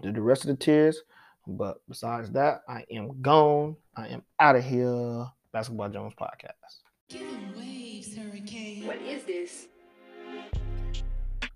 do 0.00 0.12
the 0.12 0.20
rest 0.20 0.44
of 0.44 0.48
the 0.48 0.56
tiers. 0.56 1.02
But 1.46 1.80
besides 1.88 2.30
that, 2.32 2.62
I 2.68 2.84
am 2.90 3.20
gone. 3.20 3.76
I 3.96 4.08
am 4.08 4.22
out 4.38 4.56
of 4.56 4.64
here. 4.64 5.26
Basketball 5.52 5.90
Jones 5.90 6.14
podcast. 6.14 7.61
What 8.84 9.00
is 9.02 9.22
this? 9.24 9.66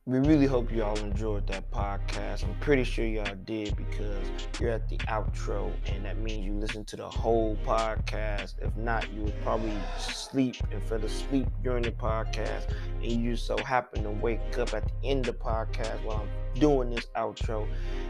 We 0.08 0.20
really 0.20 0.46
hope 0.46 0.70
you 0.70 0.84
all 0.84 0.96
enjoyed 1.00 1.48
that 1.48 1.68
podcast. 1.72 2.44
I'm 2.44 2.54
pretty 2.60 2.84
sure 2.84 3.04
y'all 3.04 3.34
did 3.44 3.74
because 3.76 4.24
you're 4.60 4.70
at 4.70 4.88
the 4.88 4.98
outro, 4.98 5.72
and 5.92 6.04
that 6.04 6.18
means 6.18 6.46
you 6.46 6.52
listened 6.52 6.86
to 6.86 6.96
the 6.96 7.08
whole 7.08 7.58
podcast. 7.66 8.54
If 8.62 8.76
not, 8.76 9.12
you 9.12 9.22
would 9.22 9.42
probably 9.42 9.76
sleep 9.98 10.58
and 10.70 10.80
fell 10.84 11.04
asleep 11.04 11.48
during 11.64 11.82
the 11.82 11.90
podcast, 11.90 12.72
and 13.02 13.10
you 13.10 13.34
so 13.34 13.58
happen 13.58 14.04
to 14.04 14.10
wake 14.10 14.56
up 14.58 14.74
at 14.74 14.84
the 14.86 15.08
end 15.08 15.26
of 15.26 15.36
the 15.36 15.44
podcast 15.44 16.00
while 16.04 16.18
I'm 16.18 16.28
doing 16.60 16.90
this 16.90 17.06
outro. 17.16 17.66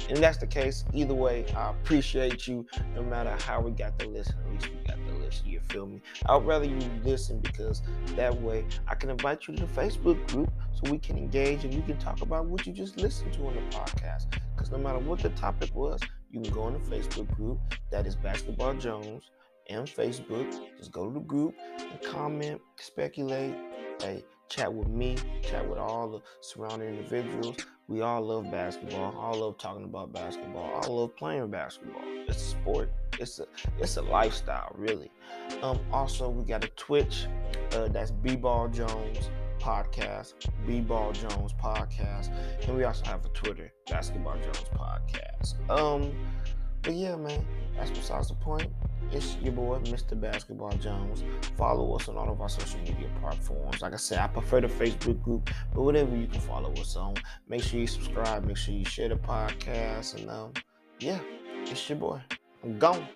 And 0.09 0.19
that's 0.19 0.37
the 0.37 0.47
case. 0.47 0.85
Either 0.93 1.15
way, 1.15 1.47
I 1.57 1.71
appreciate 1.71 2.47
you 2.47 2.67
no 2.95 3.03
matter 3.05 3.35
how 3.41 3.61
we 3.61 3.71
got 3.71 3.99
to 4.01 4.09
listen. 4.09 4.37
At 4.45 4.53
least 4.53 4.69
we 4.69 4.77
got 4.87 4.99
to 5.09 5.15
listen. 5.15 5.49
You 5.49 5.61
feel 5.61 5.87
me? 5.87 6.01
I'd 6.27 6.45
rather 6.45 6.67
you 6.67 6.79
listen 7.05 7.41
because 7.41 7.83
that 8.17 8.39
way 8.43 8.67
I 8.87 8.95
can 8.95 9.11
invite 9.11 9.49
you 9.49 9.57
to 9.57 9.67
the 9.67 9.73
Facebook 9.73 10.31
group 10.31 10.51
so 10.73 10.91
we 10.91 10.99
can 10.99 11.17
engage 11.17 11.65
and 11.65 11.73
you 11.73 11.83
can 11.87 11.99
talk 11.99 12.21
about 12.21 12.47
what 12.47 12.67
you 12.67 12.73
just 12.73 12.99
listened 12.99 13.33
to 13.35 13.47
on 13.47 13.55
the 13.55 13.61
podcast. 13.77 14.27
Because 14.55 14.71
no 14.71 14.79
matter 14.79 14.99
what 14.99 15.21
the 15.21 15.31
topic 15.31 15.75
was, 15.75 16.01
you 16.31 16.41
can 16.41 16.53
go 16.53 16.63
on 16.63 16.73
the 16.75 16.79
Facebook 16.81 17.33
group 17.37 17.59
that 17.91 18.07
is 18.07 18.17
Basketball 18.17 18.75
Jones 18.75 19.31
and 19.69 19.87
Facebook. 19.87 20.53
Just 20.77 20.93
go 20.93 21.07
to 21.07 21.15
the 21.15 21.21
group 21.21 21.55
and 21.79 22.03
comment, 22.03 22.61
speculate, 22.77 23.55
hey, 24.01 24.25
chat 24.49 24.73
with 24.73 24.89
me, 24.89 25.17
chat 25.43 25.69
with 25.69 25.79
all 25.79 26.09
the 26.11 26.21
surrounding 26.41 26.89
individuals. 26.89 27.57
We 27.89 28.01
all 28.01 28.21
love 28.23 28.51
basketball. 28.51 29.17
All 29.17 29.39
love 29.39 29.59
talking 29.59 29.85
about 29.85 30.13
basketball. 30.13 30.83
All 30.83 31.01
love 31.01 31.17
playing 31.17 31.49
basketball. 31.51 32.03
It's 32.27 32.43
a 32.43 32.47
sport. 32.47 32.93
It's 33.21 33.39
a 33.39 33.47
it's 33.79 33.97
a 33.97 34.03
lifestyle, 34.03 34.73
really. 34.77 35.11
Um, 35.63 35.79
also, 35.93 36.29
we 36.29 36.45
got 36.45 36.65
a 36.65 36.69
Twitch. 36.71 37.27
Uh, 37.73 37.89
that's 37.89 38.11
B 38.11 38.35
Ball 38.35 38.69
Jones 38.69 39.31
podcast, 39.67 40.35
B 40.65 40.81
Ball 40.81 41.11
Jones 41.13 41.53
podcast, 41.53 42.31
and 42.63 42.77
we 42.77 42.85
also 42.85 43.05
have 43.07 43.25
a 43.25 43.29
Twitter, 43.31 43.73
Basketball 43.91 44.37
Jones 44.37 44.65
podcast. 44.73 45.55
Um, 45.69 46.13
but 46.83 46.95
yeah, 46.95 47.17
man, 47.17 47.45
that's 47.77 47.91
besides 47.91 48.29
the 48.29 48.35
point. 48.37 48.71
It's 49.11 49.37
your 49.43 49.53
boy, 49.53 49.79
Mr. 49.85 50.19
Basketball 50.21 50.73
Jones. 50.73 51.25
Follow 51.57 51.97
us 51.97 52.09
on 52.09 52.17
all 52.17 52.31
of 52.31 52.41
our 52.41 52.49
social 52.49 52.79
media 52.81 53.09
platforms. 53.21 53.83
Like 53.83 53.93
I 53.93 53.97
said, 53.97 54.19
I 54.19 54.29
prefer 54.29 54.61
the 54.61 54.69
Facebook 54.69 55.21
group, 55.23 55.51
but 55.75 55.83
whatever 55.83 56.15
you 56.17 56.29
can 56.29 56.41
follow 56.41 56.73
us 56.75 56.95
on. 56.95 57.15
Make 57.49 57.65
sure 57.65 57.81
you 57.81 57.89
subscribe. 57.89 58.45
Make 58.45 58.57
sure 58.57 58.75
you 58.75 58.85
share 58.85 59.09
the 59.09 59.17
podcast, 59.17 60.15
and 60.15 60.31
um, 60.31 60.53
yeah, 61.01 61.19
it's 61.63 61.89
your 61.89 61.99
boy. 61.99 62.21
I'm 62.63 62.79
gone. 62.79 63.07